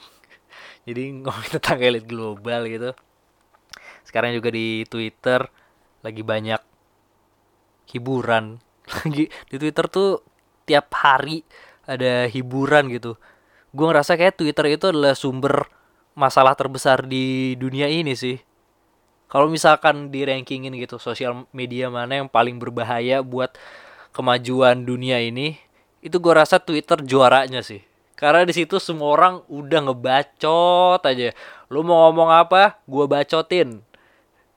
Jadi 0.84 1.24
ngomongin 1.24 1.52
tentang 1.58 1.80
elit 1.82 2.06
global 2.06 2.66
gitu. 2.68 2.92
Sekarang 4.04 4.36
juga 4.36 4.54
di 4.54 4.84
Twitter 4.90 5.46
lagi 6.04 6.22
banyak 6.22 6.62
hiburan. 7.94 8.60
Lagi 9.00 9.32
di 9.48 9.56
Twitter 9.56 9.88
tuh 9.88 10.20
tiap 10.68 10.92
hari 11.00 11.40
ada 11.84 12.28
hiburan 12.32 12.88
gitu. 12.92 13.20
Gue 13.74 13.86
ngerasa 13.90 14.16
kayak 14.16 14.38
Twitter 14.38 14.78
itu 14.78 14.86
adalah 14.92 15.18
sumber 15.18 15.68
masalah 16.14 16.54
terbesar 16.54 17.04
di 17.06 17.58
dunia 17.58 17.90
ini 17.90 18.14
sih. 18.14 18.38
Kalau 19.28 19.50
misalkan 19.50 20.14
di 20.14 20.22
rankingin 20.22 20.78
gitu 20.78 21.02
sosial 21.02 21.50
media 21.50 21.90
mana 21.90 22.22
yang 22.22 22.30
paling 22.30 22.62
berbahaya 22.62 23.26
buat 23.26 23.58
kemajuan 24.14 24.86
dunia 24.86 25.18
ini 25.18 25.58
itu 26.06 26.22
gue 26.22 26.34
rasa 26.38 26.62
Twitter 26.62 27.02
juaranya 27.02 27.66
sih. 27.66 27.82
Karena 28.14 28.46
di 28.46 28.54
situ 28.54 28.78
semua 28.78 29.10
orang 29.10 29.42
udah 29.50 29.90
ngebacot 29.90 31.02
aja. 31.02 31.34
Lu 31.74 31.82
mau 31.82 32.08
ngomong 32.08 32.30
apa 32.30 32.78
gue 32.86 33.06
bacotin. 33.10 33.82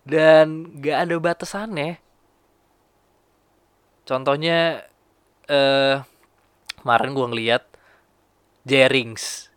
Dan 0.07 0.77
gak 0.79 1.09
ada 1.09 1.17
batasannya. 1.19 1.99
Contohnya 4.07 4.87
eh 5.51 5.99
kemarin 6.87 7.19
gue 7.19 7.27
ngeliat 7.27 7.67
Jerings. 8.63 9.51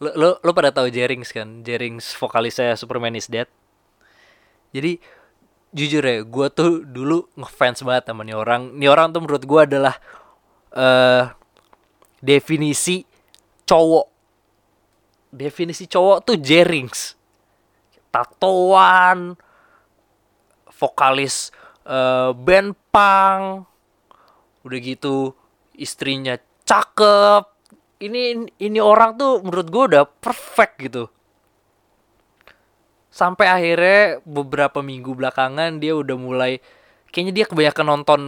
Lo, 0.00 0.16
lo 0.16 0.28
lo 0.40 0.50
pada 0.56 0.72
tahu 0.72 0.88
Jerings 0.88 1.28
kan? 1.28 1.60
Jerings 1.60 2.16
vokalisnya 2.16 2.72
Superman 2.80 3.12
is 3.12 3.28
Dead. 3.28 3.44
Jadi 4.72 4.96
jujur 5.76 6.00
ya 6.00 6.24
gue 6.24 6.46
tuh 6.48 6.80
dulu 6.88 7.28
ngefans 7.36 7.84
banget 7.84 8.08
sama 8.08 8.24
nih 8.24 8.32
orang. 8.32 8.72
Nih 8.72 8.88
orang 8.88 9.12
tuh 9.12 9.20
menurut 9.20 9.44
gue 9.44 9.60
adalah 9.68 10.00
uh, 10.72 11.28
definisi 12.24 13.04
cowok. 13.68 14.08
Definisi 15.28 15.84
cowok 15.84 16.24
tuh 16.24 16.40
Jerings. 16.40 17.20
Tatoan 18.08 19.36
vokalis 20.72 21.52
uh, 21.84 22.32
band 22.32 22.72
punk 22.88 23.68
udah 24.64 24.80
gitu 24.80 25.36
istrinya 25.78 26.36
cakep. 26.66 27.44
Ini 27.96 28.52
ini 28.60 28.78
orang 28.80 29.16
tuh 29.16 29.40
menurut 29.40 29.68
gue 29.72 29.84
udah 29.96 30.04
perfect 30.04 30.74
gitu. 30.84 31.04
Sampai 33.08 33.48
akhirnya 33.48 34.20
beberapa 34.28 34.84
minggu 34.84 35.16
belakangan 35.16 35.80
dia 35.80 35.96
udah 35.96 36.16
mulai 36.20 36.60
kayaknya 37.08 37.32
dia 37.32 37.44
kebanyakan 37.48 37.86
nonton 37.88 38.20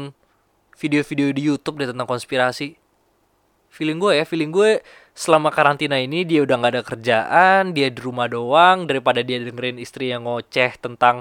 video-video 0.79 1.29
di 1.37 1.43
YouTube 1.53 1.85
deh 1.85 1.93
tentang 1.93 2.09
konspirasi. 2.09 2.81
Feeling 3.69 4.01
gue 4.01 4.17
ya 4.17 4.25
feeling 4.25 4.49
gue 4.49 4.81
selama 5.13 5.53
karantina 5.53 6.01
ini 6.01 6.25
dia 6.25 6.41
udah 6.41 6.57
nggak 6.57 6.73
ada 6.73 6.83
kerjaan 6.87 7.63
dia 7.77 7.93
di 7.93 8.01
rumah 8.01 8.25
doang 8.31 8.89
daripada 8.89 9.21
dia 9.21 9.43
dengerin 9.45 9.77
istri 9.77 10.09
yang 10.09 10.25
ngoceh 10.25 10.81
tentang 10.81 11.21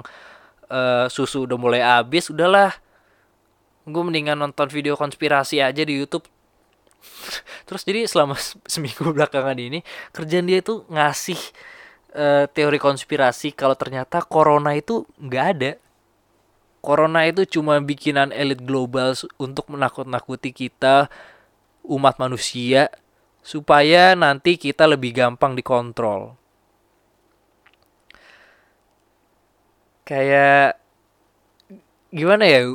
uh, 0.72 1.10
susu 1.12 1.44
udah 1.44 1.58
mulai 1.60 1.84
habis 1.84 2.32
udahlah 2.32 2.72
gue 3.88 4.02
mendingan 4.04 4.36
nonton 4.36 4.68
video 4.68 4.94
konspirasi 4.94 5.64
aja 5.64 5.82
di 5.82 5.96
YouTube 5.96 6.28
terus 7.66 7.82
jadi 7.88 8.04
selama 8.04 8.36
seminggu 8.68 9.10
belakangan 9.16 9.56
ini 9.56 9.80
kerjaan 10.12 10.44
dia 10.44 10.60
itu 10.60 10.84
ngasih 10.92 11.40
uh, 12.14 12.44
teori 12.48 12.78
konspirasi 12.80 13.52
kalau 13.52 13.76
ternyata 13.76 14.22
corona 14.24 14.76
itu 14.76 15.04
nggak 15.20 15.46
ada. 15.56 15.72
Corona 16.78 17.26
itu 17.26 17.42
cuma 17.58 17.82
bikinan 17.82 18.30
elit 18.30 18.62
global 18.62 19.12
untuk 19.36 19.66
menakut-nakuti 19.66 20.54
kita 20.54 21.10
umat 21.82 22.22
manusia 22.22 22.86
supaya 23.42 24.14
nanti 24.14 24.54
kita 24.54 24.86
lebih 24.86 25.10
gampang 25.10 25.58
dikontrol. 25.58 26.38
Kayak 30.06 30.78
gimana 32.14 32.46
ya? 32.46 32.72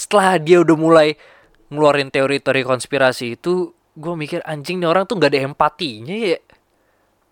Setelah 0.00 0.40
dia 0.40 0.64
udah 0.64 0.76
mulai 0.80 1.12
ngeluarin 1.68 2.08
teori-teori 2.08 2.64
konspirasi 2.64 3.36
itu, 3.36 3.76
gue 3.92 4.14
mikir 4.16 4.40
anjing 4.48 4.80
nih 4.80 4.88
orang 4.88 5.04
tuh 5.04 5.20
gak 5.20 5.36
ada 5.36 5.44
empatinya 5.44 6.16
ya 6.16 6.40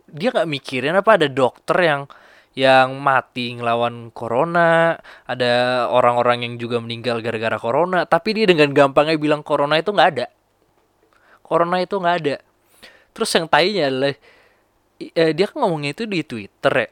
dia 0.08 0.32
nggak 0.32 0.48
mikirin 0.48 0.96
apa 0.96 1.20
ada 1.20 1.28
dokter 1.28 1.76
yang 1.84 2.02
yang 2.58 2.98
mati 2.98 3.54
ngelawan 3.54 4.10
corona, 4.10 4.98
ada 5.30 5.86
orang-orang 5.94 6.42
yang 6.42 6.54
juga 6.58 6.82
meninggal 6.82 7.22
gara-gara 7.22 7.54
corona, 7.54 8.02
tapi 8.02 8.34
dia 8.34 8.50
dengan 8.50 8.74
gampangnya 8.74 9.14
bilang 9.14 9.46
corona 9.46 9.78
itu 9.78 9.94
nggak 9.94 10.10
ada. 10.18 10.26
Corona 11.38 11.78
itu 11.78 11.94
nggak 12.02 12.16
ada. 12.18 12.36
Terus 13.14 13.30
yang 13.38 13.46
tainya 13.46 13.86
adalah 13.86 14.14
eh, 14.98 15.30
dia 15.38 15.46
kan 15.46 15.62
ngomongnya 15.62 15.94
itu 15.94 16.10
di 16.10 16.26
Twitter 16.26 16.72
ya. 16.74 16.88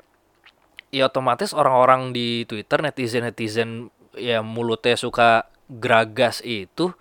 Ya 0.94 1.02
otomatis 1.10 1.50
orang-orang 1.50 2.14
di 2.14 2.46
Twitter 2.46 2.78
netizen-netizen 2.78 3.90
ya 4.14 4.46
mulutnya 4.46 4.94
suka 4.94 5.50
geragas 5.66 6.40
itu 6.46 6.94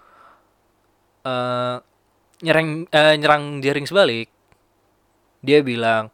uh, 1.25 1.77
nyerang 2.41 2.89
uh, 2.89 3.15
nyerang 3.15 3.61
jaring 3.61 3.85
sebalik 3.85 4.27
dia 5.45 5.61
bilang 5.61 6.09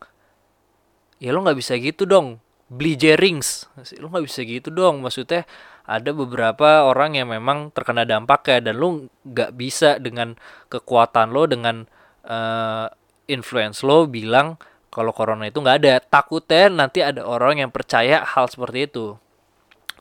ya 1.23 1.31
lo 1.31 1.41
nggak 1.41 1.59
bisa 1.59 1.79
gitu 1.79 2.03
dong 2.03 2.43
beli 2.67 2.99
jerings 2.99 3.67
lo 3.99 4.11
nggak 4.11 4.25
bisa 4.27 4.41
gitu 4.43 4.69
dong 4.71 4.99
maksudnya 5.03 5.47
ada 5.87 6.11
beberapa 6.13 6.87
orang 6.87 7.19
yang 7.19 7.31
memang 7.31 7.73
terkena 7.73 8.07
dampaknya 8.07 8.71
dan 8.71 8.75
lo 8.79 9.11
nggak 9.27 9.51
bisa 9.55 9.97
dengan 9.97 10.37
kekuatan 10.71 11.33
lo 11.33 11.47
dengan 11.47 11.83
uh, 12.27 12.87
influence 13.27 13.81
lo 13.81 14.05
bilang 14.07 14.59
kalau 14.91 15.15
corona 15.15 15.47
itu 15.47 15.63
nggak 15.63 15.77
ada. 15.81 15.93
Takutnya 16.03 16.67
nanti 16.67 16.99
ada 16.99 17.23
orang 17.23 17.63
yang 17.63 17.71
percaya 17.71 18.27
hal 18.27 18.51
seperti 18.51 18.91
itu. 18.91 19.15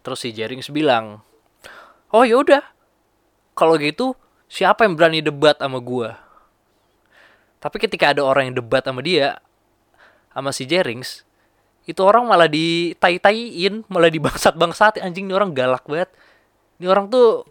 Terus 0.02 0.18
si 0.18 0.34
Jerings 0.34 0.68
bilang 0.68 1.22
oh 2.10 2.26
yaudah 2.26 2.62
kalau 3.54 3.78
gitu 3.78 4.14
siapa 4.50 4.86
yang 4.86 4.98
berani 4.98 5.22
debat 5.22 5.58
sama 5.58 5.78
gua 5.78 6.30
tapi 7.60 7.76
ketika 7.76 8.16
ada 8.16 8.24
orang 8.24 8.50
yang 8.50 8.56
debat 8.64 8.80
sama 8.80 9.04
dia, 9.04 9.36
sama 10.32 10.48
si 10.50 10.64
Jerings, 10.64 11.28
itu 11.84 12.00
orang 12.00 12.24
malah 12.24 12.48
ditai-taiin, 12.48 13.84
malah 13.92 14.08
dibangsat-bangsat. 14.08 15.04
Anjing 15.04 15.28
ini 15.28 15.36
orang 15.36 15.52
galak 15.52 15.84
banget. 15.84 16.08
Ini 16.80 16.88
orang 16.88 17.12
tuh 17.12 17.44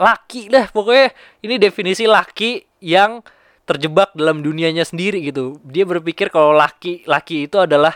laki 0.00 0.48
dah 0.48 0.72
pokoknya. 0.72 1.12
Ini 1.44 1.54
definisi 1.60 2.08
laki 2.08 2.64
yang 2.80 3.20
terjebak 3.68 4.16
dalam 4.16 4.40
dunianya 4.40 4.88
sendiri 4.88 5.20
gitu. 5.20 5.60
Dia 5.68 5.84
berpikir 5.84 6.32
kalau 6.32 6.56
laki 6.56 7.04
laki 7.04 7.44
itu 7.44 7.60
adalah 7.60 7.92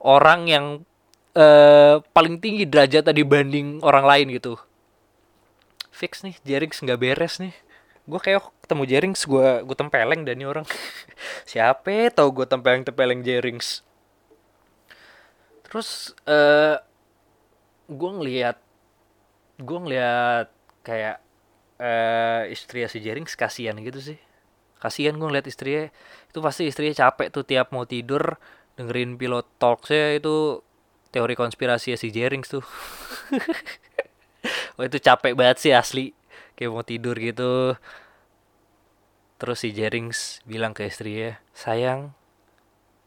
orang 0.00 0.48
yang 0.48 0.64
uh, 1.36 2.00
paling 2.16 2.40
tinggi 2.40 2.64
derajat 2.64 3.12
dibanding 3.12 3.84
orang 3.84 4.08
lain 4.08 4.40
gitu. 4.40 4.56
Fix 6.00 6.24
nih, 6.24 6.40
Jerings 6.48 6.80
nggak 6.80 6.96
beres 6.96 7.36
nih. 7.36 7.52
Gue 8.08 8.16
kayak 8.16 8.48
ketemu 8.64 8.88
Jerings 8.88 9.28
gue 9.28 9.48
gue 9.68 9.76
tempeleng 9.76 10.24
dan 10.24 10.40
orang. 10.48 10.64
Siapa 11.50 12.08
tau 12.08 12.32
gue 12.32 12.48
tempeleng 12.48 12.88
tempeleng 12.88 13.20
Jerings? 13.20 13.84
Terus 15.68 16.16
uh, 16.24 16.32
eh, 16.32 16.76
gue 17.92 18.10
ngeliat 18.16 18.56
gue 19.60 19.78
ngeliat 19.84 20.48
kayak 20.80 21.20
uh, 21.76 22.48
istri 22.48 22.80
si 22.88 23.04
Jerings 23.04 23.36
kasihan 23.36 23.76
gitu 23.76 24.00
sih. 24.00 24.16
Kasihan 24.80 25.20
gue 25.20 25.28
ngeliat 25.28 25.44
istrinya. 25.44 25.92
Itu 26.32 26.40
pasti 26.40 26.64
istrinya 26.64 26.96
capek 26.96 27.28
tuh 27.28 27.44
tiap 27.44 27.76
mau 27.76 27.84
tidur 27.84 28.40
dengerin 28.80 29.20
pilot 29.20 29.44
talksnya 29.60 30.16
itu 30.16 30.64
teori 31.12 31.34
konspirasi 31.36 31.98
si 31.98 32.08
Jerings 32.08 32.48
tuh 32.48 32.64
Wah 34.76 34.84
itu 34.90 34.98
capek 35.00 35.32
banget 35.36 35.56
sih 35.60 35.72
asli. 35.72 36.16
Kayak 36.56 36.70
mau 36.72 36.84
tidur 36.84 37.16
gitu. 37.16 37.76
Terus 39.40 39.58
si 39.64 39.72
Jerings 39.72 40.44
bilang 40.44 40.76
ke 40.76 40.84
istrinya 40.84 41.40
sayang 41.56 42.12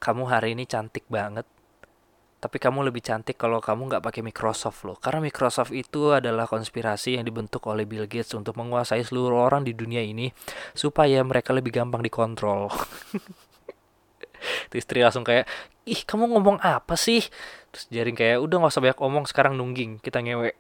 kamu 0.02 0.24
hari 0.28 0.58
ini 0.58 0.66
cantik 0.66 1.06
banget. 1.08 1.46
Tapi 2.44 2.60
kamu 2.60 2.92
lebih 2.92 3.00
cantik 3.00 3.40
kalau 3.40 3.64
kamu 3.64 3.88
nggak 3.88 4.04
pakai 4.04 4.20
Microsoft 4.20 4.84
loh. 4.84 5.00
Karena 5.00 5.24
Microsoft 5.24 5.72
itu 5.72 6.12
adalah 6.12 6.44
konspirasi 6.44 7.16
yang 7.16 7.24
dibentuk 7.24 7.64
oleh 7.72 7.88
Bill 7.88 8.04
Gates 8.04 8.36
untuk 8.36 8.60
menguasai 8.60 9.00
seluruh 9.00 9.48
orang 9.48 9.64
di 9.64 9.72
dunia 9.72 10.04
ini 10.04 10.28
supaya 10.76 11.24
mereka 11.24 11.56
lebih 11.56 11.72
gampang 11.72 12.04
dikontrol 12.04 12.68
Terus 14.70 14.84
istri 14.84 15.00
langsung 15.04 15.24
kayak 15.26 15.48
ih 15.84 16.02
kamu 16.04 16.28
ngomong 16.36 16.60
apa 16.64 16.96
sih? 17.00 17.24
Terus 17.72 17.86
jaring 17.92 18.16
kayak 18.16 18.40
udah 18.44 18.58
nggak 18.60 18.74
usah 18.74 18.84
banyak 18.84 19.00
omong 19.02 19.26
sekarang 19.28 19.58
nungging 19.58 20.00
kita 20.00 20.20
ngewe. 20.24 20.52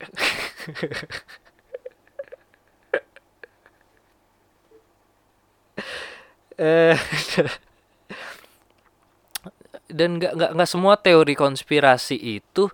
Dan 9.93 10.17
nggak 10.17 10.33
nggak 10.37 10.51
nggak 10.57 10.69
semua 10.69 10.97
teori 10.97 11.37
konspirasi 11.37 12.17
itu 12.17 12.69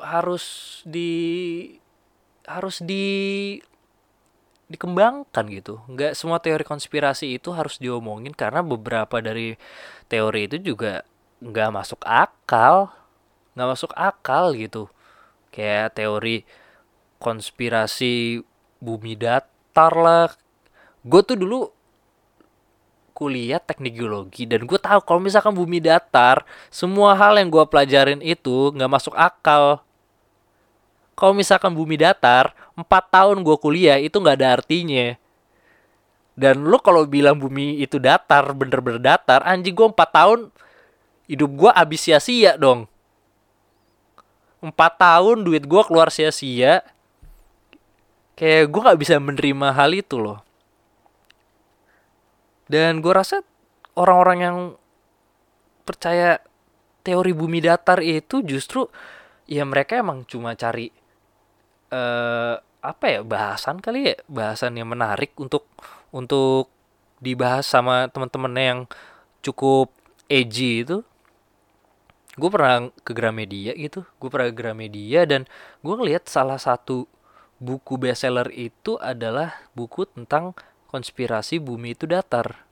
harus 0.00 0.80
di 0.88 1.12
harus 2.48 2.80
di 2.82 3.06
dikembangkan 4.70 5.44
gitu. 5.50 5.82
Nggak 5.90 6.14
semua 6.14 6.38
teori 6.38 6.62
konspirasi 6.62 7.36
itu 7.36 7.50
harus 7.50 7.76
diomongin 7.82 8.30
karena 8.30 8.62
beberapa 8.62 9.18
dari 9.18 9.58
teori 10.06 10.46
itu 10.46 10.56
juga 10.72 11.02
nggak 11.42 11.70
masuk 11.74 12.00
akal. 12.06 12.94
Nggak 13.58 13.68
masuk 13.74 13.92
akal 13.98 14.54
gitu. 14.54 14.86
Kayak 15.50 15.98
teori 15.98 16.46
konspirasi 17.18 18.46
bumi 18.78 19.18
datar 19.18 19.92
lah. 19.98 20.30
Gue 21.02 21.20
tuh 21.26 21.34
dulu 21.34 21.74
kuliah 23.20 23.60
teknik 23.60 24.00
geologi 24.00 24.48
dan 24.48 24.64
gue 24.64 24.80
tahu 24.80 25.04
kalau 25.04 25.20
misalkan 25.20 25.52
bumi 25.52 25.76
datar 25.76 26.40
semua 26.72 27.12
hal 27.12 27.36
yang 27.36 27.52
gue 27.52 27.60
pelajarin 27.68 28.24
itu 28.24 28.72
nggak 28.72 28.88
masuk 28.88 29.12
akal 29.12 29.84
kalau 31.20 31.36
misalkan 31.36 31.76
bumi 31.76 32.00
datar 32.00 32.56
empat 32.72 33.12
tahun 33.12 33.44
gue 33.44 33.56
kuliah 33.60 34.00
itu 34.00 34.16
nggak 34.16 34.40
ada 34.40 34.56
artinya. 34.56 35.20
Dan 36.32 36.64
lo 36.64 36.80
kalau 36.80 37.04
bilang 37.04 37.36
bumi 37.36 37.76
itu 37.84 38.00
datar 38.00 38.56
bener-bener 38.56 38.96
datar 38.96 39.44
anjing 39.44 39.76
gue 39.76 39.84
empat 39.84 40.08
tahun 40.16 40.48
hidup 41.28 41.50
gue 41.52 41.70
abis 41.76 42.00
sia-sia 42.08 42.56
dong. 42.56 42.88
Empat 44.64 44.96
tahun 44.96 45.44
duit 45.44 45.68
gue 45.68 45.82
keluar 45.84 46.08
sia-sia. 46.08 46.80
Kayak 48.40 48.72
gue 48.72 48.80
nggak 48.80 49.00
bisa 49.04 49.20
menerima 49.20 49.76
hal 49.76 49.92
itu 49.92 50.16
loh. 50.16 50.40
Dan 52.64 53.04
gue 53.04 53.12
rasa 53.12 53.44
orang-orang 53.92 54.38
yang 54.40 54.56
percaya 55.84 56.40
teori 57.04 57.36
bumi 57.36 57.60
datar 57.60 58.00
itu 58.00 58.40
justru 58.40 58.88
ya 59.44 59.68
mereka 59.68 60.00
emang 60.00 60.24
cuma 60.24 60.56
cari 60.56 60.88
uh, 61.90 62.58
apa 62.80 63.04
ya 63.06 63.20
bahasan 63.20 63.78
kali 63.84 64.14
ya 64.14 64.16
bahasan 64.24 64.80
yang 64.80 64.88
menarik 64.88 65.36
untuk 65.36 65.68
untuk 66.10 66.72
dibahas 67.20 67.68
sama 67.68 68.08
teman-temannya 68.08 68.64
yang 68.64 68.80
cukup 69.44 69.92
edgy 70.26 70.82
itu. 70.86 71.04
Gue 72.40 72.48
pernah 72.48 72.88
ke 73.04 73.12
Gramedia 73.12 73.76
gitu 73.76 74.06
gue 74.16 74.28
pernah 74.32 74.48
ke 74.48 74.56
Gramedia 74.56 75.28
dan 75.28 75.44
gue 75.84 75.94
ngeliat 75.94 76.24
salah 76.30 76.56
satu 76.56 77.04
buku 77.60 78.00
bestseller 78.00 78.48
itu 78.56 78.96
adalah 78.96 79.68
buku 79.76 80.08
tentang 80.08 80.56
konspirasi 80.88 81.60
bumi 81.60 81.92
itu 81.92 82.08
datar. 82.08 82.64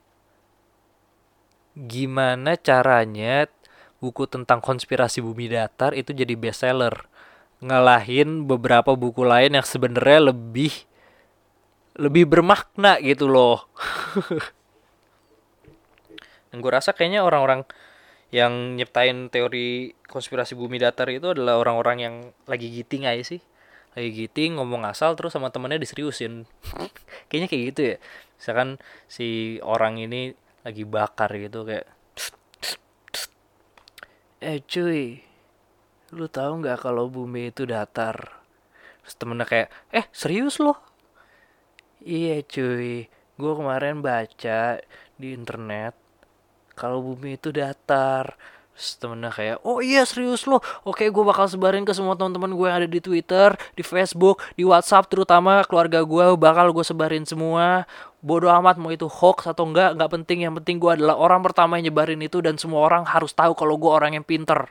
Gimana 1.76 2.56
caranya 2.56 3.46
buku 4.00 4.24
tentang 4.26 4.64
konspirasi 4.64 5.20
bumi 5.20 5.52
datar 5.52 5.92
itu 5.92 6.16
jadi 6.16 6.34
bestseller 6.34 7.06
ngalahin 7.58 8.46
beberapa 8.46 8.94
buku 8.94 9.26
lain 9.26 9.58
yang 9.58 9.66
sebenarnya 9.66 10.30
lebih 10.30 10.70
lebih 11.98 12.30
bermakna 12.30 13.02
gitu 13.02 13.26
loh. 13.26 13.66
Dan 16.48 16.62
gue 16.62 16.70
rasa 16.70 16.94
kayaknya 16.94 17.26
orang-orang 17.26 17.66
yang 18.30 18.78
nyiptain 18.78 19.32
teori 19.32 19.98
konspirasi 20.06 20.54
bumi 20.54 20.78
datar 20.78 21.10
itu 21.10 21.34
adalah 21.34 21.58
orang-orang 21.58 21.98
yang 21.98 22.14
lagi 22.46 22.70
giting 22.70 23.04
aja 23.04 23.36
sih. 23.36 23.40
Lagi 23.98 24.14
giting 24.14 24.56
ngomong 24.56 24.86
asal 24.86 25.18
terus 25.18 25.34
sama 25.34 25.50
temennya 25.50 25.82
diseriusin. 25.82 26.46
Kayaknya 27.28 27.48
kayak 27.50 27.64
gitu 27.74 27.80
ya. 27.82 27.96
Misalkan 28.38 28.68
si 29.10 29.58
orang 29.66 29.98
ini 29.98 30.32
lagi 30.62 30.86
bakar 30.86 31.34
gitu 31.34 31.66
kayak 31.66 31.86
eh 34.38 34.62
cuy 34.62 35.27
lu 36.16 36.24
tahu 36.24 36.64
nggak 36.64 36.80
kalau 36.80 37.12
bumi 37.12 37.52
itu 37.52 37.68
datar? 37.68 38.16
Terus 39.04 39.14
temennya 39.16 39.44
kayak 39.44 39.68
eh 39.92 40.04
serius 40.12 40.56
loh? 40.60 40.80
Iya 42.00 42.40
cuy. 42.48 43.08
Gue 43.36 43.52
kemarin 43.54 44.00
baca 44.00 44.80
di 45.20 45.28
internet 45.36 45.92
kalau 46.72 47.04
bumi 47.04 47.36
itu 47.36 47.52
datar. 47.52 48.36
Terus 48.72 48.94
temennya 48.96 49.34
kayak 49.34 49.58
oh 49.68 49.84
iya 49.84 50.08
serius 50.08 50.48
loh. 50.48 50.64
Oke 50.88 51.12
gue 51.12 51.24
bakal 51.26 51.44
sebarin 51.50 51.84
ke 51.84 51.92
semua 51.92 52.16
teman-teman 52.16 52.56
gue 52.56 52.66
yang 52.70 52.78
ada 52.80 52.88
di 52.88 53.00
Twitter 53.04 53.52
di 53.76 53.84
Facebook 53.84 54.40
di 54.56 54.64
WhatsApp 54.64 55.12
terutama 55.12 55.60
keluarga 55.68 56.00
gue 56.06 56.24
bakal 56.40 56.72
gue 56.72 56.84
sebarin 56.86 57.28
semua. 57.28 57.84
Bodoh 58.24 58.48
amat 58.48 58.80
mau 58.80 58.88
itu 58.94 59.10
hoax 59.10 59.44
atau 59.50 59.68
enggak 59.68 59.92
nggak 59.92 60.10
penting. 60.14 60.48
Yang 60.48 60.64
penting 60.64 60.76
gue 60.80 60.90
adalah 60.94 61.20
orang 61.20 61.44
pertama 61.44 61.76
yang 61.76 61.92
nyebarin 61.92 62.22
itu 62.24 62.40
dan 62.40 62.56
semua 62.56 62.86
orang 62.86 63.04
harus 63.04 63.36
tahu 63.36 63.52
kalau 63.52 63.76
gue 63.76 63.90
orang 63.92 64.16
yang 64.16 64.24
pinter 64.24 64.70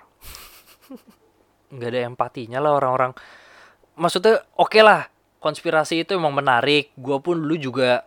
nggak 1.71 1.89
ada 1.91 1.99
empatinya 2.07 2.59
lah 2.63 2.79
orang-orang. 2.79 3.11
Maksudnya 3.97 4.43
oke 4.55 4.71
okay 4.71 4.81
lah 4.85 5.09
konspirasi 5.43 6.03
itu 6.03 6.15
emang 6.15 6.33
menarik. 6.33 6.91
Gue 6.95 7.17
pun 7.19 7.37
dulu 7.37 7.55
juga 7.59 8.05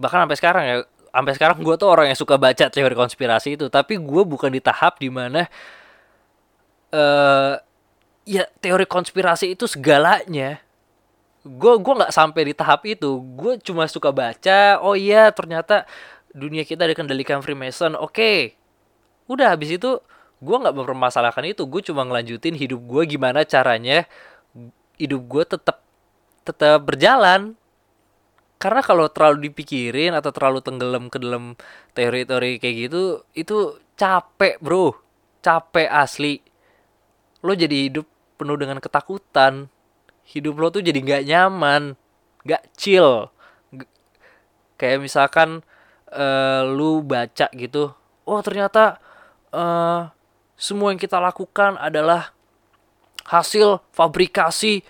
bahkan 0.00 0.24
sampai 0.24 0.38
sekarang 0.38 0.64
ya 0.64 0.76
sampai 1.10 1.32
sekarang 1.36 1.58
gue 1.60 1.74
tuh 1.76 1.90
orang 1.90 2.06
yang 2.08 2.18
suka 2.18 2.38
baca 2.38 2.66
teori 2.70 2.94
konspirasi 2.94 3.58
itu. 3.58 3.66
Tapi 3.70 3.98
gue 3.98 4.22
bukan 4.26 4.50
di 4.50 4.60
tahap 4.62 4.98
di 4.98 5.10
mana 5.10 5.46
uh, 6.94 7.54
ya 8.26 8.44
teori 8.58 8.86
konspirasi 8.86 9.54
itu 9.54 9.66
segalanya. 9.70 10.58
Gue 11.40 11.80
gue 11.80 11.94
nggak 11.94 12.12
sampai 12.14 12.42
di 12.50 12.54
tahap 12.54 12.84
itu. 12.86 13.22
Gue 13.36 13.58
cuma 13.62 13.86
suka 13.86 14.10
baca 14.10 14.82
oh 14.82 14.94
iya 14.98 15.30
ternyata 15.30 15.86
dunia 16.30 16.62
kita 16.66 16.86
dikendalikan 16.86 17.42
Freemason. 17.42 17.94
Oke 17.98 18.14
okay. 18.14 18.38
udah 19.30 19.54
habis 19.54 19.74
itu 19.74 19.98
gue 20.40 20.56
nggak 20.56 20.72
mempermasalahkan 20.72 21.44
itu 21.44 21.68
gue 21.68 21.80
cuma 21.84 22.02
ngelanjutin 22.08 22.56
hidup 22.56 22.80
gue 22.80 23.02
gimana 23.16 23.44
caranya 23.44 24.08
hidup 24.96 25.22
gue 25.28 25.44
tetap 25.56 25.84
tetap 26.44 26.80
berjalan. 26.84 27.56
Karena 28.60 28.84
kalau 28.84 29.08
terlalu 29.08 29.48
dipikirin 29.48 30.12
atau 30.12 30.28
terlalu 30.36 30.60
tenggelam 30.60 31.08
ke 31.08 31.16
dalam 31.16 31.56
teori-teori 31.96 32.60
kayak 32.60 32.76
gitu 32.88 33.24
itu 33.32 33.80
capek 33.96 34.60
bro. 34.60 34.92
Capek 35.40 35.88
asli. 35.88 36.44
Lo 37.40 37.56
jadi 37.56 37.88
hidup 37.88 38.04
penuh 38.36 38.60
dengan 38.60 38.76
ketakutan. 38.76 39.72
Hidup 40.28 40.60
lo 40.60 40.68
tuh 40.68 40.84
jadi 40.84 41.00
nggak 41.00 41.24
nyaman 41.24 41.96
nggak 42.44 42.76
chill. 42.76 43.32
G 43.72 43.84
kayak 44.76 45.04
misalkan 45.04 45.64
uh, 46.12 46.62
lu 46.64 47.04
baca 47.04 47.52
gitu 47.52 47.92
oh 48.24 48.40
ternyata 48.40 48.96
uh, 49.52 50.08
semua 50.60 50.92
yang 50.92 51.00
kita 51.00 51.16
lakukan 51.16 51.80
adalah 51.80 52.36
hasil 53.24 53.80
fabrikasi 53.96 54.84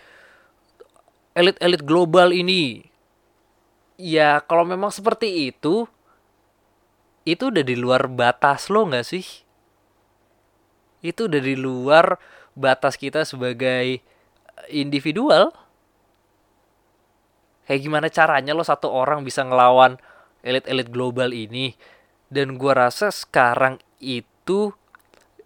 elit-elit 1.30 1.86
global 1.86 2.34
ini. 2.34 2.82
Ya 3.94 4.42
kalau 4.42 4.66
memang 4.66 4.90
seperti 4.90 5.54
itu 5.54 5.86
itu 7.22 7.54
udah 7.54 7.62
di 7.62 7.78
luar 7.78 8.10
batas 8.10 8.66
lo 8.66 8.82
nggak 8.90 9.06
sih? 9.06 9.22
Itu 11.06 11.30
udah 11.30 11.38
di 11.38 11.54
luar 11.54 12.18
batas 12.58 12.98
kita 12.98 13.22
sebagai 13.22 14.02
individual. 14.74 15.54
Kayak 17.70 17.80
gimana 17.86 18.08
caranya 18.10 18.58
lo 18.58 18.66
satu 18.66 18.90
orang 18.90 19.22
bisa 19.22 19.46
ngelawan 19.46 20.02
elit-elit 20.42 20.90
global 20.90 21.30
ini? 21.30 21.78
Dan 22.26 22.58
gua 22.58 22.90
rasa 22.90 23.14
sekarang 23.14 23.78
itu 24.02 24.74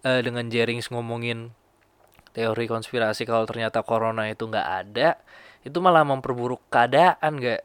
uh, 0.04 0.20
dengan 0.20 0.46
Jerings 0.52 0.92
ngomongin 0.92 1.50
teori 2.36 2.68
konspirasi 2.68 3.26
kalau 3.26 3.48
ternyata 3.48 3.82
corona 3.86 4.26
itu 4.30 4.46
nggak 4.46 4.68
ada 4.84 5.18
itu 5.64 5.78
malah 5.80 6.04
memperburuk 6.04 6.60
keadaan 6.68 7.40
nggak 7.40 7.62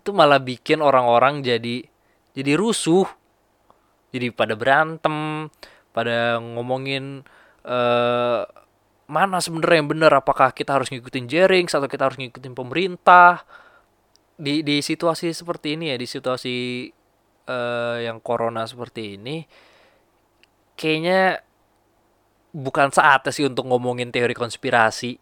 itu 0.00 0.10
malah 0.16 0.40
bikin 0.40 0.80
orang-orang 0.80 1.44
jadi 1.44 1.84
jadi 2.32 2.56
rusuh. 2.56 3.04
Jadi 4.10 4.32
pada 4.34 4.58
berantem 4.58 5.46
pada 5.94 6.40
ngomongin 6.42 7.22
uh, 7.62 8.42
mana 9.10 9.38
sebenarnya 9.42 9.82
yang 9.82 9.90
benar 9.90 10.12
apakah 10.14 10.54
kita 10.54 10.74
harus 10.78 10.90
ngikutin 10.90 11.26
jaring 11.30 11.66
atau 11.68 11.86
kita 11.86 12.10
harus 12.10 12.18
ngikutin 12.18 12.54
pemerintah? 12.56 13.46
Di 14.40 14.64
di 14.64 14.80
situasi 14.80 15.30
seperti 15.36 15.76
ini 15.76 15.92
ya 15.92 15.96
di 16.00 16.08
situasi 16.08 16.88
uh, 17.46 18.00
yang 18.00 18.18
corona 18.24 18.64
seperti 18.64 19.20
ini 19.20 19.44
kayaknya 20.80 21.44
bukan 22.56 22.88
saatnya 22.88 23.28
sih 23.28 23.44
untuk 23.44 23.68
ngomongin 23.68 24.08
teori 24.08 24.32
konspirasi. 24.32 25.20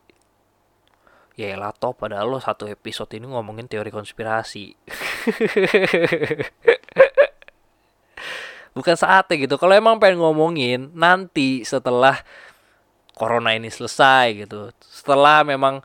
Ya 1.34 1.54
lah 1.58 1.74
toh 1.74 1.94
padahal 1.94 2.30
lo 2.30 2.38
satu 2.38 2.70
episode 2.70 3.10
ini 3.18 3.26
ngomongin 3.26 3.66
teori 3.66 3.90
konspirasi. 3.90 4.74
Bukan 8.78 8.94
saatnya 8.94 9.34
gitu. 9.38 9.54
Kalau 9.58 9.74
emang 9.74 9.98
pengen 10.02 10.22
ngomongin 10.22 10.94
nanti 10.94 11.62
setelah 11.66 12.22
corona 13.18 13.54
ini 13.54 13.66
selesai 13.66 14.46
gitu 14.46 14.70
setelah 14.78 15.42
memang 15.42 15.82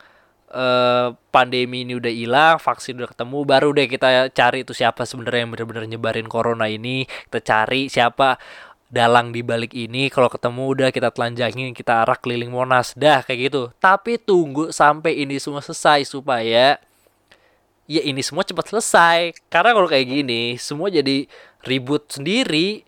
uh, 0.54 1.10
pandemi 1.34 1.82
ini 1.82 1.98
udah 1.98 2.14
hilang 2.14 2.56
vaksin 2.62 2.94
udah 2.94 3.10
ketemu 3.10 3.42
baru 3.42 3.74
deh 3.74 3.90
kita 3.90 4.30
cari 4.30 4.62
itu 4.62 4.70
siapa 4.70 5.02
sebenarnya 5.02 5.42
yang 5.42 5.50
benar-benar 5.50 5.84
nyebarin 5.90 6.30
corona 6.30 6.70
ini. 6.70 7.06
Kita 7.06 7.42
cari 7.42 7.90
siapa 7.90 8.38
dalang 8.94 9.34
di 9.34 9.42
balik 9.42 9.74
ini 9.74 10.06
kalau 10.06 10.30
ketemu 10.30 10.62
udah 10.70 10.88
kita 10.94 11.10
telanjangin 11.10 11.74
kita 11.74 12.06
arak 12.06 12.22
keliling 12.22 12.54
Monas. 12.54 12.94
Dah 12.94 13.26
kayak 13.26 13.50
gitu. 13.50 13.62
Tapi 13.82 14.22
tunggu 14.22 14.70
sampai 14.70 15.18
ini 15.18 15.42
semua 15.42 15.58
selesai 15.58 16.06
supaya 16.06 16.78
ya 17.90 18.00
ini 18.06 18.22
semua 18.22 18.46
cepat 18.46 18.70
selesai. 18.70 19.34
Karena 19.50 19.74
kalau 19.74 19.90
kayak 19.90 20.06
gini 20.06 20.54
semua 20.62 20.94
jadi 20.94 21.26
ribut 21.66 22.06
sendiri. 22.14 22.86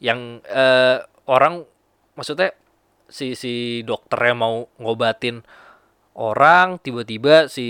Yang 0.00 0.46
uh, 0.48 1.04
orang 1.28 1.66
maksudnya 2.14 2.56
si 3.10 3.34
si 3.34 3.82
dokternya 3.82 4.38
mau 4.38 4.70
ngobatin 4.78 5.42
orang 6.14 6.78
tiba-tiba 6.78 7.50
si 7.50 7.66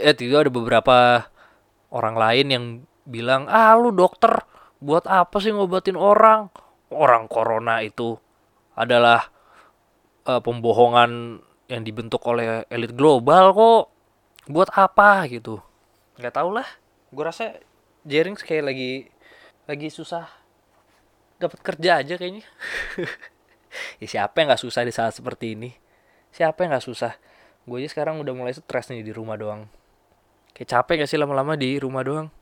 eh 0.00 0.16
tiba 0.16 0.42
ada 0.42 0.50
beberapa 0.50 1.28
orang 1.92 2.16
lain 2.16 2.46
yang 2.50 2.64
bilang 3.06 3.46
ah 3.46 3.76
lu 3.78 3.94
dokter 3.94 4.42
buat 4.82 5.06
apa 5.06 5.38
sih 5.38 5.54
ngobatin 5.54 5.94
orang 5.94 6.50
orang 6.92 7.26
corona 7.26 7.82
itu 7.82 8.18
adalah 8.76 9.30
uh, 10.26 10.40
pembohongan 10.42 11.40
yang 11.66 11.82
dibentuk 11.82 12.22
oleh 12.26 12.62
elit 12.70 12.94
global 12.94 13.54
kok. 13.54 13.84
Buat 14.46 14.70
apa 14.78 15.26
gitu? 15.26 15.58
Nggak 16.20 16.34
tau 16.38 16.50
lah. 16.54 16.66
Gue 17.10 17.24
rasa 17.26 17.58
Jering 18.06 18.38
kayak 18.38 18.70
lagi 18.70 19.10
lagi 19.66 19.90
susah 19.90 20.30
dapat 21.42 21.58
kerja 21.60 22.02
aja 22.02 22.14
kayaknya. 22.16 22.46
Ya 24.00 24.08
siapa 24.08 24.40
yang 24.40 24.48
nggak 24.48 24.64
susah 24.64 24.88
di 24.88 24.92
saat 24.94 25.12
seperti 25.12 25.52
ini? 25.52 25.68
Siapa 26.32 26.64
yang 26.64 26.72
nggak 26.72 26.86
susah? 26.88 27.12
Gue 27.68 27.84
aja 27.84 27.92
sekarang 27.92 28.16
udah 28.24 28.32
mulai 28.32 28.56
stres 28.56 28.88
nih 28.88 29.04
di 29.04 29.12
rumah 29.12 29.36
doang. 29.36 29.68
Kayak 30.56 30.80
capek 30.80 31.04
gak 31.04 31.10
sih 31.12 31.20
lama-lama 31.20 31.60
di 31.60 31.76
rumah 31.76 32.00
doang? 32.00 32.32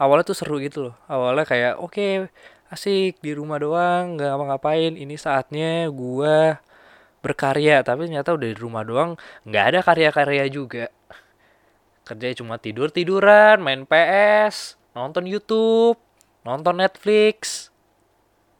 Awalnya 0.00 0.24
tuh 0.24 0.36
seru 0.40 0.56
gitu 0.56 0.88
loh. 0.88 0.94
Awalnya 1.04 1.44
kayak 1.44 1.72
oke 1.76 1.92
okay, 1.92 2.32
asik 2.70 3.22
di 3.22 3.32
rumah 3.36 3.58
doang 3.60 4.16
nggak 4.16 4.28
ngapa-ngapain. 4.30 4.92
Ini 4.94 5.16
saatnya 5.18 5.90
gue 5.90 6.58
berkarya 7.24 7.82
tapi 7.82 8.06
ternyata 8.06 8.38
udah 8.38 8.48
di 8.48 8.58
rumah 8.58 8.86
doang 8.86 9.18
nggak 9.48 9.64
ada 9.74 9.80
karya-karya 9.82 10.44
juga. 10.50 10.86
Kerja 12.06 12.38
cuma 12.38 12.56
tidur 12.62 12.94
tiduran 12.94 13.58
main 13.62 13.82
PS 13.82 14.78
nonton 14.94 15.26
YouTube 15.26 15.98
nonton 16.46 16.78
Netflix. 16.78 17.70